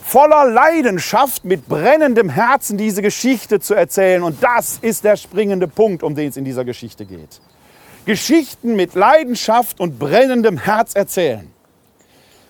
voller 0.03 0.47
Leidenschaft, 0.47 1.45
mit 1.45 1.69
brennendem 1.69 2.31
Herzen 2.31 2.79
diese 2.79 3.03
Geschichte 3.03 3.61
zu 3.61 3.75
erzählen. 3.75 4.23
Und 4.23 4.43
das 4.43 4.79
ist 4.81 5.05
der 5.05 5.19
springende 5.19 5.69
Punkt, 5.69 6.03
um 6.03 6.15
den 6.15 6.31
es 6.31 6.39
in 6.39 6.47
dieser 6.47 6.65
Geschichte 6.65 7.05
geht. 7.05 7.43
Geschichten 8.07 8.77
mit 8.77 8.95
Leidenschaft 8.95 9.79
und 9.79 9.99
brennendem 9.99 10.57
Herz 10.57 10.95
erzählen. 10.95 11.51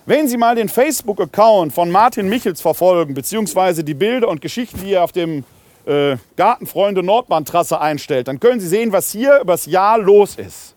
Wenn 0.05 0.29
Sie 0.29 0.37
mal 0.37 0.55
den 0.55 0.69
Facebook-Account 0.69 1.73
von 1.73 1.91
Martin 1.91 2.29
Michels 2.29 2.61
verfolgen, 2.61 3.13
beziehungsweise 3.13 3.83
die 3.83 3.95
Bilder 3.95 4.29
und 4.29 4.39
Geschichten, 4.39 4.79
die 4.79 4.93
er 4.93 5.03
auf 5.03 5.11
dem 5.11 5.43
äh, 5.85 6.15
Gartenfreunde 6.37 7.03
Nordbahntrasse 7.03 7.81
einstellt, 7.81 8.29
dann 8.29 8.39
können 8.39 8.61
Sie 8.61 8.67
sehen, 8.69 8.93
was 8.93 9.11
hier 9.11 9.41
übers 9.41 9.65
Jahr 9.65 9.97
los 9.97 10.35
ist. 10.35 10.73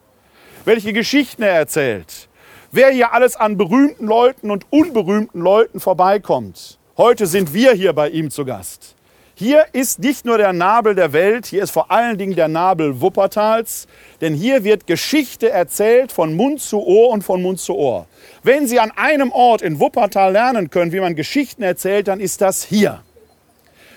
welche 0.64 0.92
Geschichten 0.92 1.42
er 1.44 1.52
erzählt, 1.52 2.28
wer 2.72 2.90
hier 2.90 3.12
alles 3.12 3.36
an 3.36 3.56
berühmten 3.56 4.06
Leuten 4.06 4.50
und 4.50 4.66
unberühmten 4.70 5.40
Leuten 5.40 5.78
vorbeikommt. 5.78 6.78
Heute 6.96 7.26
sind 7.26 7.54
wir 7.54 7.72
hier 7.72 7.92
bei 7.92 8.08
ihm 8.08 8.30
zu 8.30 8.44
Gast. 8.44 8.96
Hier 9.34 9.66
ist 9.72 9.98
nicht 9.98 10.24
nur 10.24 10.38
der 10.38 10.52
Nabel 10.52 10.94
der 10.94 11.12
Welt, 11.12 11.46
hier 11.46 11.62
ist 11.62 11.70
vor 11.70 11.90
allen 11.90 12.18
Dingen 12.18 12.34
der 12.34 12.48
Nabel 12.48 13.00
Wuppertals, 13.00 13.88
denn 14.20 14.34
hier 14.34 14.62
wird 14.62 14.86
Geschichte 14.86 15.50
erzählt 15.50 16.12
von 16.12 16.34
Mund 16.34 16.60
zu 16.60 16.80
Ohr 16.84 17.10
und 17.10 17.22
von 17.22 17.42
Mund 17.42 17.58
zu 17.58 17.74
Ohr. 17.74 18.06
Wenn 18.42 18.66
Sie 18.66 18.78
an 18.78 18.92
einem 18.94 19.32
Ort 19.32 19.62
in 19.62 19.80
Wuppertal 19.80 20.32
lernen 20.32 20.70
können, 20.70 20.92
wie 20.92 21.00
man 21.00 21.16
Geschichten 21.16 21.62
erzählt, 21.62 22.08
dann 22.08 22.20
ist 22.20 22.40
das 22.40 22.62
hier. 22.62 23.02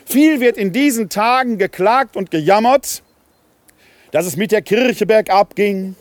Viel 0.06 0.40
wird 0.40 0.58
in 0.58 0.72
diesen 0.72 1.10
Tagen 1.10 1.58
geklagt 1.58 2.16
und 2.16 2.32
gejammert, 2.32 3.04
dass 4.12 4.26
es 4.26 4.38
mit 4.38 4.52
der 4.52 4.62
Kirche 4.62 5.06
bergab 5.06 5.56
ging. 5.56 5.96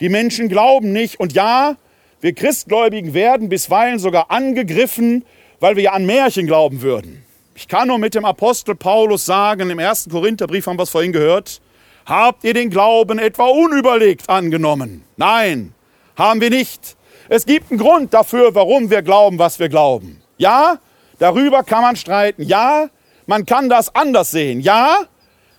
Die 0.00 0.08
Menschen 0.08 0.48
glauben 0.48 0.92
nicht. 0.92 1.18
Und 1.18 1.32
ja, 1.32 1.76
wir 2.24 2.34
Christgläubigen 2.34 3.12
werden 3.12 3.50
bisweilen 3.50 3.98
sogar 3.98 4.30
angegriffen, 4.30 5.26
weil 5.60 5.76
wir 5.76 5.82
ja 5.82 5.92
an 5.92 6.06
Märchen 6.06 6.46
glauben 6.46 6.80
würden. 6.80 7.22
Ich 7.54 7.68
kann 7.68 7.88
nur 7.88 7.98
mit 7.98 8.14
dem 8.14 8.24
Apostel 8.24 8.74
Paulus 8.74 9.26
sagen, 9.26 9.68
im 9.68 9.78
ersten 9.78 10.10
Korintherbrief 10.10 10.66
haben 10.66 10.78
wir 10.78 10.84
es 10.84 10.90
vorhin 10.90 11.12
gehört, 11.12 11.60
habt 12.06 12.42
ihr 12.44 12.54
den 12.54 12.70
Glauben 12.70 13.18
etwa 13.18 13.48
unüberlegt 13.48 14.30
angenommen? 14.30 15.04
Nein, 15.18 15.74
haben 16.16 16.40
wir 16.40 16.48
nicht. 16.48 16.96
Es 17.28 17.44
gibt 17.44 17.70
einen 17.70 17.78
Grund 17.78 18.14
dafür, 18.14 18.54
warum 18.54 18.88
wir 18.88 19.02
glauben, 19.02 19.38
was 19.38 19.58
wir 19.58 19.68
glauben. 19.68 20.22
Ja, 20.38 20.78
darüber 21.18 21.62
kann 21.62 21.82
man 21.82 21.94
streiten. 21.94 22.44
Ja, 22.44 22.88
man 23.26 23.44
kann 23.44 23.68
das 23.68 23.94
anders 23.94 24.30
sehen. 24.30 24.60
Ja, 24.60 24.96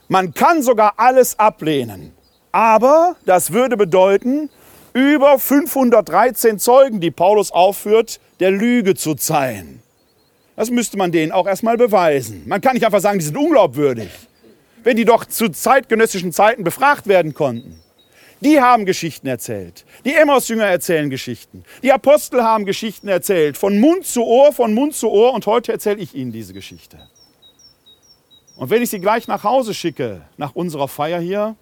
man 0.07 0.33
kann 0.33 0.63
sogar 0.63 0.93
alles 0.97 1.37
ablehnen. 1.37 2.15
Aber 2.51 3.17
das 3.23 3.53
würde 3.53 3.77
bedeuten, 3.77 4.49
über 4.95 5.37
513 5.37 6.57
Zeugen, 6.57 7.01
die 7.01 7.11
Paulus 7.11 7.51
aufführt, 7.51 8.21
der 8.39 8.49
Lüge 8.49 8.95
zu 8.95 9.13
zeigen. 9.13 9.81
Das 10.55 10.71
müsste 10.71 10.97
man 10.97 11.11
denen 11.11 11.33
auch 11.33 11.47
erstmal 11.47 11.75
beweisen. 11.75 12.43
Man 12.45 12.61
kann 12.61 12.75
nicht 12.75 12.85
einfach 12.85 13.01
sagen, 13.01 13.19
die 13.19 13.25
sind 13.25 13.35
unglaubwürdig, 13.35 14.09
wenn 14.83 14.95
die 14.95 15.03
doch 15.03 15.25
zu 15.25 15.49
zeitgenössischen 15.49 16.31
Zeiten 16.31 16.63
befragt 16.63 17.07
werden 17.07 17.33
konnten. 17.33 17.81
Die 18.39 18.61
haben 18.61 18.85
Geschichten 18.85 19.27
erzählt. 19.27 19.85
Die 20.05 20.13
Emmaus-Jünger 20.13 20.65
erzählen 20.65 21.09
Geschichten. 21.09 21.65
Die 21.83 21.91
Apostel 21.91 22.41
haben 22.43 22.65
Geschichten 22.65 23.09
erzählt. 23.09 23.57
Von 23.57 23.79
Mund 23.79 24.05
zu 24.05 24.23
Ohr, 24.23 24.53
von 24.53 24.73
Mund 24.73 24.93
zu 24.93 25.09
Ohr. 25.09 25.33
Und 25.33 25.45
heute 25.45 25.73
erzähle 25.73 25.99
ich 25.99 26.15
Ihnen 26.15 26.31
diese 26.31 26.53
Geschichte. 26.53 26.97
Und 28.55 28.69
wenn 28.69 28.81
ich 28.81 28.89
Sie 28.89 28.99
gleich 28.99 29.27
nach 29.27 29.43
Hause 29.43 29.73
schicke, 29.73 30.21
nach 30.37 30.55
unserer 30.55 30.87
Feier 30.87 31.19
hier, 31.19 31.55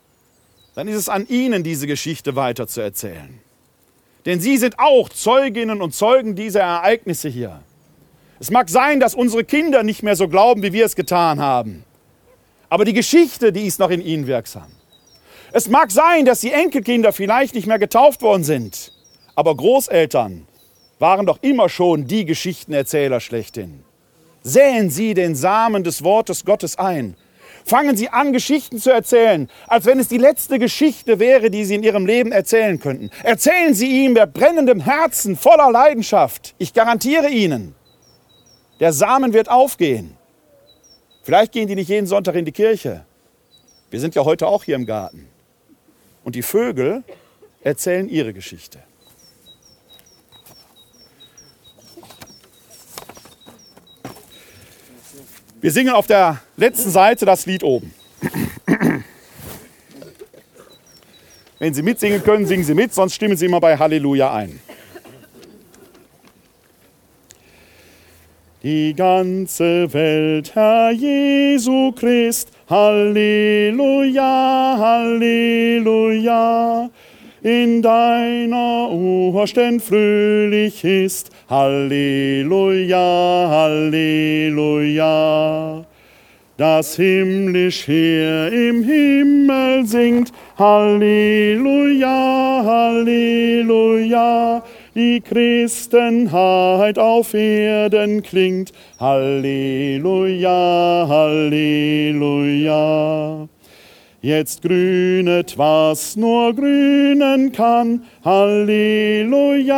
dann 0.75 0.87
ist 0.87 0.97
es 0.97 1.09
an 1.09 1.27
Ihnen, 1.27 1.63
diese 1.63 1.87
Geschichte 1.87 2.35
weiter 2.35 2.67
zu 2.67 2.81
erzählen. 2.81 3.39
Denn 4.25 4.39
Sie 4.39 4.57
sind 4.57 4.79
auch 4.79 5.09
Zeuginnen 5.09 5.81
und 5.81 5.93
Zeugen 5.93 6.35
dieser 6.35 6.61
Ereignisse 6.61 7.29
hier. 7.29 7.61
Es 8.39 8.51
mag 8.51 8.69
sein, 8.69 8.99
dass 8.99 9.15
unsere 9.15 9.43
Kinder 9.43 9.83
nicht 9.83 10.03
mehr 10.03 10.15
so 10.15 10.27
glauben, 10.27 10.63
wie 10.63 10.73
wir 10.73 10.85
es 10.85 10.95
getan 10.95 11.39
haben. 11.39 11.83
Aber 12.69 12.85
die 12.85 12.93
Geschichte, 12.93 13.51
die 13.51 13.67
ist 13.67 13.79
noch 13.79 13.89
in 13.89 14.01
ihnen 14.01 14.27
wirksam. 14.27 14.67
Es 15.51 15.69
mag 15.69 15.91
sein, 15.91 16.25
dass 16.25 16.39
die 16.41 16.51
Enkelkinder 16.51 17.13
vielleicht 17.13 17.53
nicht 17.53 17.67
mehr 17.67 17.77
getauft 17.77 18.21
worden 18.23 18.43
sind. 18.43 18.91
Aber 19.35 19.55
Großeltern 19.55 20.47
waren 20.99 21.25
doch 21.25 21.37
immer 21.41 21.69
schon 21.69 22.07
die 22.07 22.25
Geschichtenerzähler 22.25 23.19
schlechthin. 23.19 23.83
Säen 24.41 24.89
Sie 24.89 25.13
den 25.13 25.35
Samen 25.35 25.83
des 25.83 26.03
Wortes 26.03 26.43
Gottes 26.43 26.77
ein. 26.77 27.15
Fangen 27.65 27.95
Sie 27.95 28.09
an, 28.09 28.33
Geschichten 28.33 28.79
zu 28.79 28.91
erzählen, 28.91 29.49
als 29.67 29.85
wenn 29.85 29.99
es 29.99 30.07
die 30.07 30.17
letzte 30.17 30.59
Geschichte 30.59 31.19
wäre, 31.19 31.49
die 31.49 31.65
Sie 31.65 31.75
in 31.75 31.83
Ihrem 31.83 32.05
Leben 32.05 32.31
erzählen 32.31 32.79
könnten. 32.79 33.09
Erzählen 33.23 33.73
Sie 33.73 34.03
ihm 34.03 34.13
mit 34.13 34.33
brennendem 34.33 34.81
Herzen, 34.81 35.35
voller 35.35 35.71
Leidenschaft. 35.71 36.55
Ich 36.57 36.73
garantiere 36.73 37.29
Ihnen, 37.29 37.75
der 38.79 38.93
Samen 38.93 39.33
wird 39.33 39.49
aufgehen. 39.49 40.17
Vielleicht 41.23 41.53
gehen 41.53 41.67
die 41.67 41.75
nicht 41.75 41.89
jeden 41.89 42.07
Sonntag 42.07 42.35
in 42.35 42.45
die 42.45 42.51
Kirche. 42.51 43.05
Wir 43.89 43.99
sind 43.99 44.13
ja 44.15 44.25
heute 44.25 44.47
auch 44.47 44.63
hier 44.63 44.75
im 44.75 44.85
Garten. 44.85 45.29
Und 46.23 46.35
die 46.35 46.41
Vögel 46.41 47.03
erzählen 47.61 48.09
ihre 48.09 48.33
Geschichte. 48.33 48.79
Wir 55.63 55.71
singen 55.71 55.93
auf 55.93 56.07
der 56.07 56.41
letzten 56.57 56.89
Seite 56.89 57.25
das 57.25 57.45
Lied 57.45 57.63
oben. 57.63 57.93
Wenn 61.57 61.73
Sie 61.73 61.81
mitsingen 61.81 62.21
können, 62.21 62.45
singen 62.45 62.65
Sie 62.65 62.73
mit, 62.73 62.93
sonst 62.93 63.13
stimmen 63.13 63.37
Sie 63.37 63.45
immer 63.45 63.61
bei 63.61 63.77
Halleluja 63.77 64.33
ein. 64.33 64.59
Die 68.61 68.93
ganze 68.93 69.93
Welt, 69.93 70.53
Herr 70.53 70.91
Jesu 70.91 71.93
Christ, 71.93 72.49
Halleluja, 72.69 74.21
Halleluja. 74.77 76.09
In 77.43 77.81
deiner 77.81 78.89
Urständ 78.91 79.81
fröhlich 79.81 80.83
ist, 80.83 81.29
Halleluja, 81.49 82.97
Halleluja. 83.49 85.05
Das 86.57 86.95
himmlisch 86.95 87.87
Heer 87.87 88.51
im 88.51 88.83
Himmel 88.83 89.85
singt, 89.85 90.31
Halleluja, 90.57 92.07
Halleluja 92.65 94.63
die 94.95 95.21
Christenheit 95.21 96.99
auf 96.99 97.33
Erden 97.33 98.21
klingt. 98.21 98.71
Halleluja, 98.99 100.51
Halleluja. 101.09 102.69
Jetzt 104.25 104.61
grünet, 104.61 105.57
was 105.57 106.15
nur 106.15 106.53
grünen 106.55 107.51
kann. 107.51 108.03
Halleluja, 108.23 109.75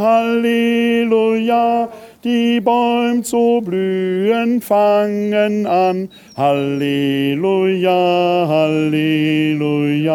Halleluja. 0.00 1.88
Die 2.22 2.60
Bäume 2.60 3.22
zu 3.22 3.60
blühen 3.60 4.60
fangen 4.60 5.66
an. 5.66 6.08
Halleluja, 6.36 7.90
Halleluja. 8.46 10.06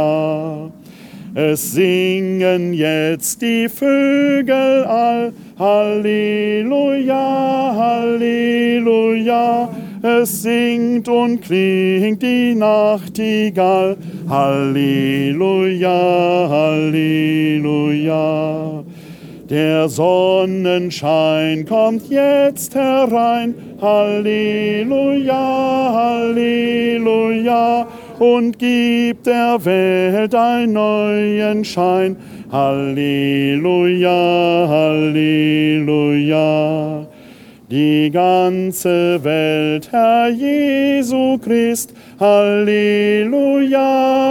Es 1.34 1.74
singen 1.74 2.74
jetzt 2.74 3.42
die 3.42 3.68
Vögel 3.68 4.86
all, 4.86 5.34
Halleluja, 5.60 7.14
Halleluja. 7.76 9.70
Es 10.08 10.44
singt 10.44 11.10
und 11.10 11.42
klingt 11.42 12.22
die 12.22 12.54
Nachtigall, 12.54 13.98
Halleluja, 14.30 15.90
Halleluja. 16.48 18.14
Der 19.50 19.90
Sonnenschein 19.90 21.66
kommt 21.66 22.08
jetzt 22.08 22.76
herein, 22.76 23.56
Halleluja, 23.82 25.34
Halleluja 25.96 27.88
und 28.20 28.60
gibt 28.60 29.26
der 29.26 29.58
Welt 29.66 30.36
einen 30.36 30.74
neuen 30.74 31.66
Schein. 31.66 32.16
Halleluja, 32.52 34.12
Halleluja. 34.70 36.36
Die 37.72 38.12
ganze 38.12 39.24
Welt, 39.24 39.92
Herr 39.92 40.30
Jesu 40.30 41.40
Christ, 41.40 41.96
Halleluja, 42.20 43.80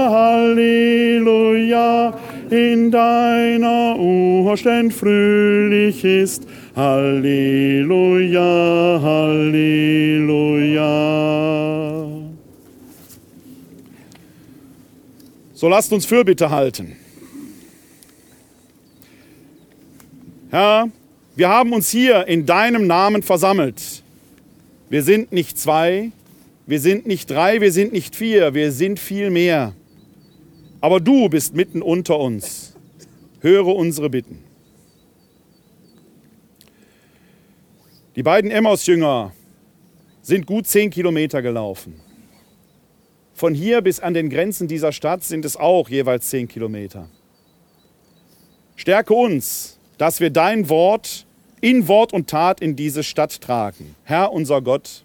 Halleluja, 0.08 2.16
in 2.50 2.92
deiner 2.92 3.98
Urständ 3.98 4.94
fröhlich 4.94 6.04
ist, 6.04 6.46
Halleluja, 6.76 8.40
Halleluja. 9.02 10.84
So 15.54 15.68
lasst 15.68 15.92
uns 15.92 16.06
Fürbitte 16.06 16.50
halten. 16.50 16.94
Herr, 20.50 20.88
wir 21.36 21.48
haben 21.48 21.72
uns 21.72 21.90
hier 21.90 22.26
in 22.26 22.46
deinem 22.46 22.86
Namen 22.86 23.22
versammelt. 23.22 24.02
Wir 24.88 25.02
sind 25.02 25.32
nicht 25.32 25.58
zwei, 25.58 26.12
wir 26.66 26.80
sind 26.80 27.06
nicht 27.06 27.30
drei, 27.30 27.60
wir 27.60 27.72
sind 27.72 27.92
nicht 27.92 28.14
vier, 28.14 28.54
wir 28.54 28.70
sind 28.72 29.00
viel 29.00 29.30
mehr. 29.30 29.74
Aber 30.80 31.00
du 31.00 31.28
bist 31.28 31.54
mitten 31.54 31.82
unter 31.82 32.18
uns. 32.18 32.74
Höre 33.40 33.66
unsere 33.66 34.10
Bitten. 34.10 34.44
Die 38.16 38.22
beiden 38.22 38.50
Emmaus-Jünger 38.50 39.32
sind 40.22 40.46
gut 40.46 40.66
zehn 40.66 40.90
Kilometer 40.90 41.42
gelaufen. 41.42 42.00
Von 43.34 43.54
hier 43.54 43.82
bis 43.82 43.98
an 43.98 44.14
den 44.14 44.30
Grenzen 44.30 44.68
dieser 44.68 44.92
Stadt 44.92 45.24
sind 45.24 45.44
es 45.44 45.56
auch 45.56 45.88
jeweils 45.88 46.28
zehn 46.28 46.46
Kilometer. 46.46 47.08
Stärke 48.76 49.14
uns, 49.14 49.78
dass 49.98 50.20
wir 50.20 50.30
dein 50.30 50.68
Wort 50.68 51.23
in 51.64 51.88
Wort 51.88 52.12
und 52.12 52.28
Tat 52.28 52.60
in 52.60 52.76
diese 52.76 53.02
Stadt 53.02 53.40
tragen. 53.40 53.96
Herr 54.04 54.32
unser 54.32 54.60
Gott, 54.60 55.02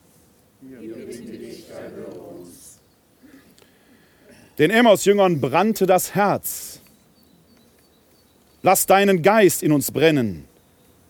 den 4.57 4.69
Emmaus-Jüngern 4.69 5.39
brannte 5.39 5.85
das 5.85 6.15
Herz. 6.15 6.81
Lass 8.61 8.85
deinen 8.85 9.21
Geist 9.21 9.63
in 9.63 9.71
uns 9.71 9.91
brennen, 9.91 10.49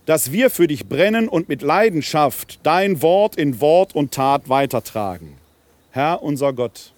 dass 0.05 0.31
wir 0.31 0.51
für 0.51 0.67
dich 0.67 0.85
brennen 0.85 1.27
und 1.27 1.49
mit 1.49 1.63
Leidenschaft 1.63 2.59
dein 2.61 3.01
Wort 3.01 3.35
in 3.35 3.59
Wort 3.59 3.95
und 3.95 4.13
Tat 4.13 4.49
weitertragen. 4.49 5.35
Herr 5.89 6.21
unser 6.21 6.53
Gott. 6.53 6.93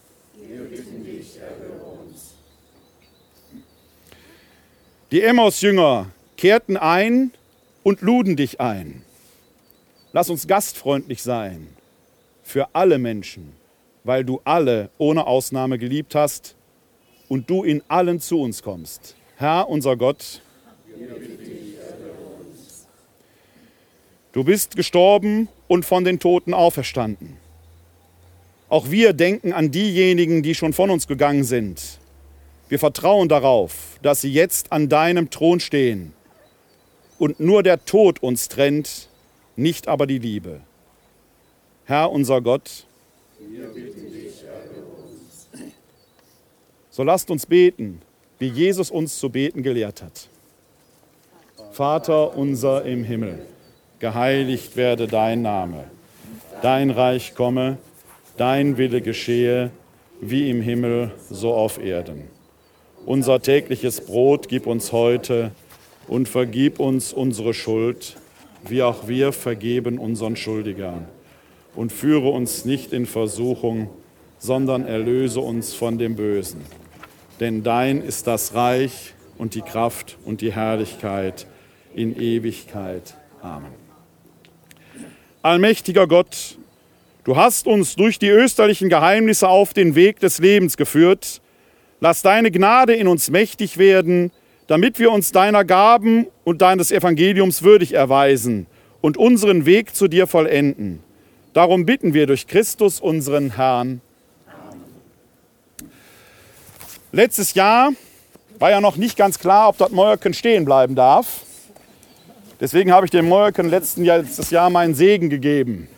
Die 5.10 5.22
Emmaus-Jünger 5.22 6.08
kehrten 6.36 6.76
ein 6.76 7.32
und 7.84 8.02
luden 8.02 8.36
dich 8.36 8.60
ein. 8.60 9.04
Lass 10.14 10.30
uns 10.30 10.48
gastfreundlich 10.48 11.24
sein 11.24 11.68
für 12.44 12.68
alle 12.74 12.98
Menschen, 12.98 13.54
weil 14.04 14.26
du 14.26 14.42
alle 14.44 14.90
ohne 14.98 15.26
Ausnahme 15.26 15.78
geliebt 15.78 16.16
hast 16.16 16.56
und 17.30 17.50
du 17.50 17.64
in 17.64 17.82
allen 17.88 18.20
zu 18.20 18.42
uns 18.42 18.62
kommst. 18.62 19.16
Herr, 19.38 19.70
unser 19.70 19.96
Gott, 19.96 20.42
du 24.34 24.44
bist 24.44 24.76
gestorben 24.76 25.48
und 25.68 25.86
von 25.86 26.04
den 26.04 26.20
Toten 26.20 26.54
auferstanden. 26.54 27.38
Auch 28.68 28.90
wir 28.90 29.14
denken 29.14 29.54
an 29.54 29.72
diejenigen, 29.72 30.44
die 30.44 30.56
schon 30.56 30.74
von 30.74 30.90
uns 30.90 31.08
gegangen 31.08 31.44
sind. 31.44 32.00
Wir 32.70 32.80
vertrauen 32.80 33.28
darauf, 33.28 34.00
dass 34.02 34.22
sie 34.22 34.32
jetzt 34.32 34.72
an 34.72 34.88
deinem 34.88 35.30
Thron 35.30 35.60
stehen 35.60 36.14
und 37.22 37.40
nur 37.40 37.62
der 37.62 37.86
Tod 37.86 38.24
uns 38.24 38.48
trennt, 38.48 39.08
nicht 39.56 39.88
aber 39.88 40.08
die 40.08 40.18
Liebe. 40.18 40.60
Herr 41.86 42.12
unser 42.12 42.42
Gott, 42.42 42.88
so 46.90 47.04
lasst 47.04 47.30
uns 47.30 47.46
beten, 47.46 48.02
wie 48.40 48.48
Jesus 48.48 48.90
uns 48.90 49.20
zu 49.20 49.30
beten 49.30 49.62
gelehrt 49.62 50.02
hat. 50.02 50.30
Vater 51.74 52.36
unser 52.36 52.86
im 52.86 53.04
Himmel, 53.04 53.46
geheiligt 54.00 54.76
werde 54.76 55.06
dein 55.06 55.44
Name, 55.44 55.84
dein 56.64 56.90
Reich 56.90 57.36
komme, 57.36 57.78
dein 58.38 58.78
Wille 58.78 59.00
geschehe, 59.00 59.70
wie 60.22 60.50
im 60.50 60.64
Himmel, 60.64 61.12
so 61.30 61.54
auf 61.54 61.78
Erden. 61.78 62.24
Unser 63.06 63.44
tägliches 63.44 64.02
Brot 64.02 64.50
gib 64.50 64.66
uns 64.66 64.92
heute 64.92 65.52
und 66.12 66.28
vergib 66.28 66.82
uns 66.82 67.14
unsere 67.14 67.54
Schuld, 67.54 68.18
wie 68.68 68.84
auch 68.84 69.08
wir 69.08 69.32
vergeben 69.32 69.98
unseren 69.98 70.36
Schuldigern. 70.36 71.08
Und 71.74 71.94
führe 71.94 72.28
uns 72.28 72.66
nicht 72.66 72.92
in 72.92 73.06
Versuchung, 73.06 73.90
sondern 74.38 74.86
erlöse 74.86 75.40
uns 75.40 75.74
von 75.74 75.98
dem 75.98 76.18
Bösen. 76.18 76.60
Denn 77.40 77.64
dein 77.64 78.02
ist 78.02 78.28
das 78.28 78.54
Reich 78.54 79.14
und 79.38 79.56
die 79.56 79.62
Kraft 79.62 80.18
und 80.26 80.42
die 80.42 80.52
Herrlichkeit 80.52 81.48
in 81.96 82.20
Ewigkeit. 82.20 83.16
Amen. 83.42 83.72
Allmächtiger 85.42 86.08
Gott, 86.08 86.58
Du 87.24 87.38
hast 87.38 87.68
uns 87.68 87.96
durch 87.96 88.18
die 88.18 88.30
österlichen 88.30 88.90
Geheimnisse 88.90 89.48
auf 89.48 89.74
den 89.74 89.94
Weg 89.94 90.20
des 90.20 90.40
Lebens 90.40 90.76
geführt. 90.76 91.40
Lass 92.00 92.24
deine 92.24 92.50
Gnade 92.50 92.96
in 92.96 93.08
uns 93.08 93.30
mächtig 93.30 93.78
werden, 93.78 94.32
damit 94.72 95.00
wir 95.00 95.12
uns 95.12 95.34
deiner 95.34 95.66
Gaben 95.66 96.28
und 96.46 96.62
deines 96.62 96.94
Evangeliums 96.94 97.62
würdig 97.62 97.94
erweisen 97.94 98.68
und 99.02 99.18
unseren 99.18 99.66
Weg 99.66 99.94
zu 99.94 100.08
dir 100.08 100.28
vollenden. 100.28 101.04
Darum 101.52 101.86
bitten 101.86 102.14
wir 102.14 102.26
durch 102.26 102.48
Christus, 102.48 103.02
unseren 103.02 103.58
Herrn. 103.58 104.00
Letztes 107.12 107.54
Jahr 107.54 107.92
war 108.60 108.72
ja 108.72 108.80
noch 108.80 108.96
nicht 108.96 109.18
ganz 109.18 109.40
klar, 109.40 109.68
ob 109.68 109.78
das 109.78 109.92
Mäuerken 109.92 110.34
stehen 110.34 110.64
bleiben 110.64 110.96
darf. 110.96 111.42
Deswegen 112.62 112.94
habe 112.94 113.06
ich 113.06 113.12
dem 113.12 113.28
Mäuerken 113.28 113.70
letzten 113.70 114.06
Jahr, 114.06 114.20
letztes 114.20 114.52
Jahr 114.52 114.70
meinen 114.70 114.96
Segen 114.96 115.30
gegeben. 115.30 115.90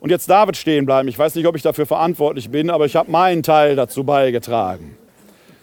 Und 0.00 0.08
jetzt 0.08 0.30
David 0.30 0.56
stehen 0.56 0.86
bleiben. 0.86 1.08
Ich 1.08 1.18
weiß 1.18 1.34
nicht, 1.34 1.46
ob 1.46 1.56
ich 1.56 1.62
dafür 1.62 1.84
verantwortlich 1.84 2.48
bin, 2.48 2.70
aber 2.70 2.86
ich 2.86 2.96
habe 2.96 3.10
meinen 3.10 3.42
Teil 3.42 3.76
dazu 3.76 4.02
beigetragen. 4.02 4.96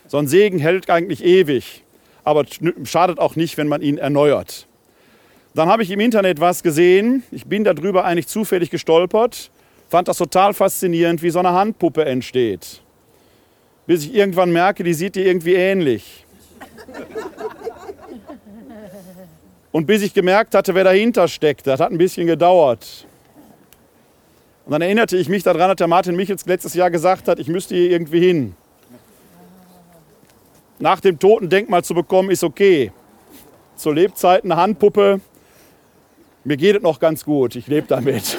So 0.05 0.19
ein 0.19 0.27
Segen 0.27 0.59
hält 0.59 0.91
eigentlich 0.91 1.25
ewig, 1.25 1.81
aber 2.25 2.45
schadet 2.83 3.19
auch 3.19 3.35
nicht, 3.35 3.57
wenn 3.57 3.67
man 3.67 3.81
ihn 3.81 3.97
erneuert. 3.97 4.67
Dann 5.53 5.69
habe 5.69 5.83
ich 5.83 5.91
im 5.91 6.01
Internet 6.01 6.41
was 6.41 6.63
gesehen. 6.63 7.23
Ich 7.31 7.45
bin 7.45 7.63
darüber 7.63 8.03
eigentlich 8.03 8.27
zufällig 8.27 8.69
gestolpert, 8.69 9.51
fand 9.87 10.09
das 10.09 10.17
total 10.17 10.53
faszinierend, 10.53 11.21
wie 11.21 11.29
so 11.29 11.39
eine 11.39 11.53
Handpuppe 11.53 12.03
entsteht. 12.03 12.81
Bis 13.87 14.03
ich 14.03 14.13
irgendwann 14.13 14.51
merke, 14.51 14.83
die 14.83 14.93
sieht 14.93 15.15
dir 15.15 15.25
irgendwie 15.25 15.53
ähnlich. 15.53 16.25
Und 19.71 19.85
bis 19.85 20.01
ich 20.01 20.13
gemerkt 20.13 20.55
hatte, 20.55 20.73
wer 20.73 20.83
dahinter 20.83 21.27
steckt, 21.27 21.67
das 21.67 21.79
hat 21.79 21.91
ein 21.91 21.97
bisschen 21.97 22.27
gedauert. 22.27 23.05
Und 24.65 24.71
dann 24.71 24.81
erinnerte 24.81 25.15
ich 25.15 25.29
mich 25.29 25.43
daran, 25.43 25.69
dass 25.69 25.75
der 25.75 25.87
Martin 25.87 26.15
Michels 26.15 26.45
letztes 26.45 26.73
Jahr 26.73 26.89
gesagt 26.89 27.27
hat, 27.27 27.39
ich 27.39 27.47
müsste 27.47 27.75
hier 27.75 27.91
irgendwie 27.91 28.19
hin. 28.19 28.55
Nach 30.79 30.99
dem 30.99 31.19
Totendenkmal 31.19 31.83
zu 31.83 31.93
bekommen, 31.93 32.31
ist 32.31 32.43
okay. 32.43 32.91
Zur 33.75 33.95
Lebzeit 33.95 34.43
eine 34.43 34.55
Handpuppe, 34.55 35.19
mir 36.43 36.57
geht 36.57 36.75
es 36.75 36.81
noch 36.83 36.99
ganz 36.99 37.25
gut, 37.25 37.55
ich 37.55 37.67
lebe 37.67 37.87
damit. 37.87 38.37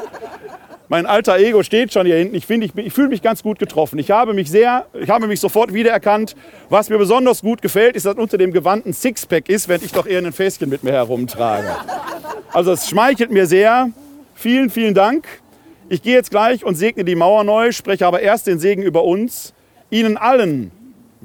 mein 0.88 1.06
alter 1.06 1.36
Ego 1.38 1.62
steht 1.62 1.92
schon 1.92 2.06
hier 2.06 2.16
hinten. 2.16 2.36
Ich 2.36 2.48
ich, 2.48 2.76
ich 2.76 2.92
fühle 2.92 3.08
mich 3.08 3.22
ganz 3.22 3.42
gut 3.42 3.58
getroffen. 3.58 3.98
Ich 3.98 4.10
habe 4.10 4.34
mich 4.34 4.50
sehr, 4.50 4.86
ich 4.92 5.10
habe 5.10 5.26
mich 5.26 5.40
sofort 5.40 5.74
wiedererkannt. 5.74 6.36
Was 6.68 6.90
mir 6.90 6.98
besonders 6.98 7.42
gut 7.42 7.62
gefällt, 7.62 7.96
ist, 7.96 8.06
dass 8.06 8.14
unter 8.14 8.38
dem 8.38 8.52
Gewand 8.52 8.86
ein 8.86 8.92
Sixpack 8.92 9.48
ist, 9.48 9.68
während 9.68 9.84
ich 9.84 9.92
doch 9.92 10.06
eher 10.06 10.20
ein 10.20 10.32
Fäschen 10.32 10.68
mit 10.68 10.84
mir 10.84 10.92
herumtrage. 10.92 11.74
Also 12.52 12.72
es 12.72 12.88
schmeichelt 12.88 13.32
mir 13.32 13.46
sehr. 13.46 13.90
Vielen, 14.34 14.70
vielen 14.70 14.94
Dank. 14.94 15.26
Ich 15.88 16.02
gehe 16.02 16.14
jetzt 16.14 16.30
gleich 16.30 16.64
und 16.64 16.76
segne 16.76 17.04
die 17.04 17.16
Mauer 17.16 17.42
neu, 17.42 17.72
spreche 17.72 18.06
aber 18.06 18.20
erst 18.20 18.46
den 18.46 18.60
Segen 18.60 18.82
über 18.82 19.02
uns. 19.02 19.54
Ihnen 19.90 20.16
allen 20.16 20.70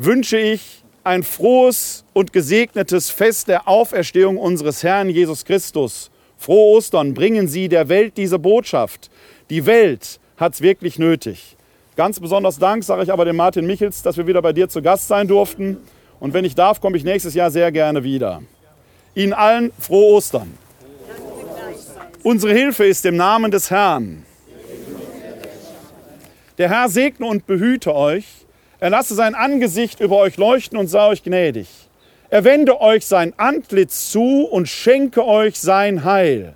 wünsche 0.01 0.37
ich 0.37 0.81
ein 1.03 1.23
frohes 1.23 2.05
und 2.13 2.31
gesegnetes 2.31 3.09
Fest 3.09 3.49
der 3.49 3.67
Auferstehung 3.67 4.37
unseres 4.37 4.81
Herrn 4.81 5.09
Jesus 5.09 5.43
Christus. 5.43 6.09
Frohe 6.37 6.77
Ostern, 6.77 7.13
bringen 7.13 7.49
Sie 7.49 7.67
der 7.67 7.89
Welt 7.89 8.15
diese 8.15 8.39
Botschaft. 8.39 9.09
Die 9.49 9.65
Welt 9.65 10.21
hat 10.37 10.53
es 10.53 10.61
wirklich 10.61 10.99
nötig. 10.99 11.57
Ganz 11.97 12.17
besonders 12.17 12.57
Dank 12.57 12.85
sage 12.85 13.03
ich 13.03 13.11
aber 13.11 13.25
dem 13.25 13.35
Martin 13.35 13.67
Michels, 13.67 14.01
dass 14.01 14.15
wir 14.15 14.25
wieder 14.25 14.41
bei 14.41 14.53
dir 14.53 14.69
zu 14.69 14.81
Gast 14.81 15.09
sein 15.09 15.27
durften. 15.27 15.75
Und 16.21 16.33
wenn 16.33 16.45
ich 16.45 16.55
darf, 16.55 16.79
komme 16.79 16.95
ich 16.95 17.03
nächstes 17.03 17.33
Jahr 17.33 17.51
sehr 17.51 17.69
gerne 17.73 18.01
wieder. 18.01 18.41
Ihnen 19.15 19.33
allen 19.33 19.73
frohe 19.79 20.13
Ostern. 20.13 20.57
Unsere 22.23 22.53
Hilfe 22.53 22.85
ist 22.85 23.05
im 23.05 23.17
Namen 23.17 23.51
des 23.51 23.69
Herrn. 23.69 24.23
Der 26.57 26.69
Herr 26.69 26.87
segne 26.87 27.25
und 27.25 27.45
behüte 27.45 27.93
euch. 27.93 28.39
Er 28.81 28.89
lasse 28.89 29.13
sein 29.13 29.35
Angesicht 29.35 29.99
über 29.99 30.17
euch 30.17 30.37
leuchten 30.37 30.77
und 30.77 30.87
sei 30.87 31.07
euch 31.07 31.23
gnädig. 31.23 31.67
Er 32.29 32.43
wende 32.43 32.79
euch 32.79 33.05
sein 33.05 33.33
Antlitz 33.37 34.11
zu 34.11 34.45
und 34.45 34.69
schenke 34.69 35.25
euch 35.25 35.59
sein 35.59 36.03
Heil. 36.03 36.53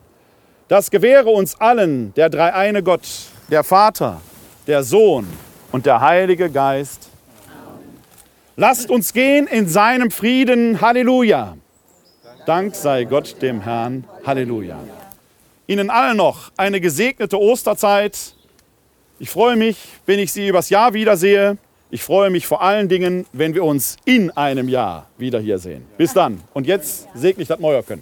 Das 0.69 0.89
gewähre 0.89 1.29
uns 1.29 1.59
allen 1.59 2.13
der 2.13 2.29
dreieine 2.29 2.81
Gott, 2.81 3.07
der 3.49 3.63
Vater, 3.63 4.21
der 4.67 4.83
Sohn 4.83 5.27
und 5.71 5.86
der 5.86 5.99
Heilige 5.99 6.49
Geist. 6.49 7.09
Lasst 8.55 8.89
uns 8.89 9.13
gehen 9.13 9.47
in 9.47 9.67
seinem 9.67 10.11
Frieden. 10.11 10.80
Halleluja. 10.80 11.57
Dank 12.45 12.76
sei 12.76 13.03
Gott 13.03 13.41
dem 13.41 13.61
Herrn. 13.61 14.05
Halleluja. 14.26 14.80
Ihnen 15.65 15.89
allen 15.89 16.17
noch 16.17 16.51
eine 16.55 16.80
gesegnete 16.80 17.39
Osterzeit. 17.39 18.36
Ich 19.19 19.30
freue 19.30 19.55
mich, 19.55 19.78
wenn 20.05 20.19
ich 20.19 20.32
Sie 20.32 20.47
übers 20.47 20.69
Jahr 20.69 20.93
wiedersehe. 20.93 21.57
Ich 21.93 22.01
freue 22.01 22.31
mich 22.31 22.47
vor 22.47 22.63
allen 22.63 22.89
Dingen, 22.89 23.27
wenn 23.33 23.53
wir 23.53 23.63
uns 23.63 23.97
in 24.03 24.31
einem 24.31 24.67
Jahr 24.67 25.05
wieder 25.19 25.39
hier 25.39 25.59
sehen. 25.59 25.85
Bis 25.95 26.11
dann. 26.11 26.41
Und 26.51 26.65
jetzt 26.65 27.07
segne 27.13 27.43
ich 27.43 27.47
das 27.47 27.59
Mäuerken. 27.59 28.01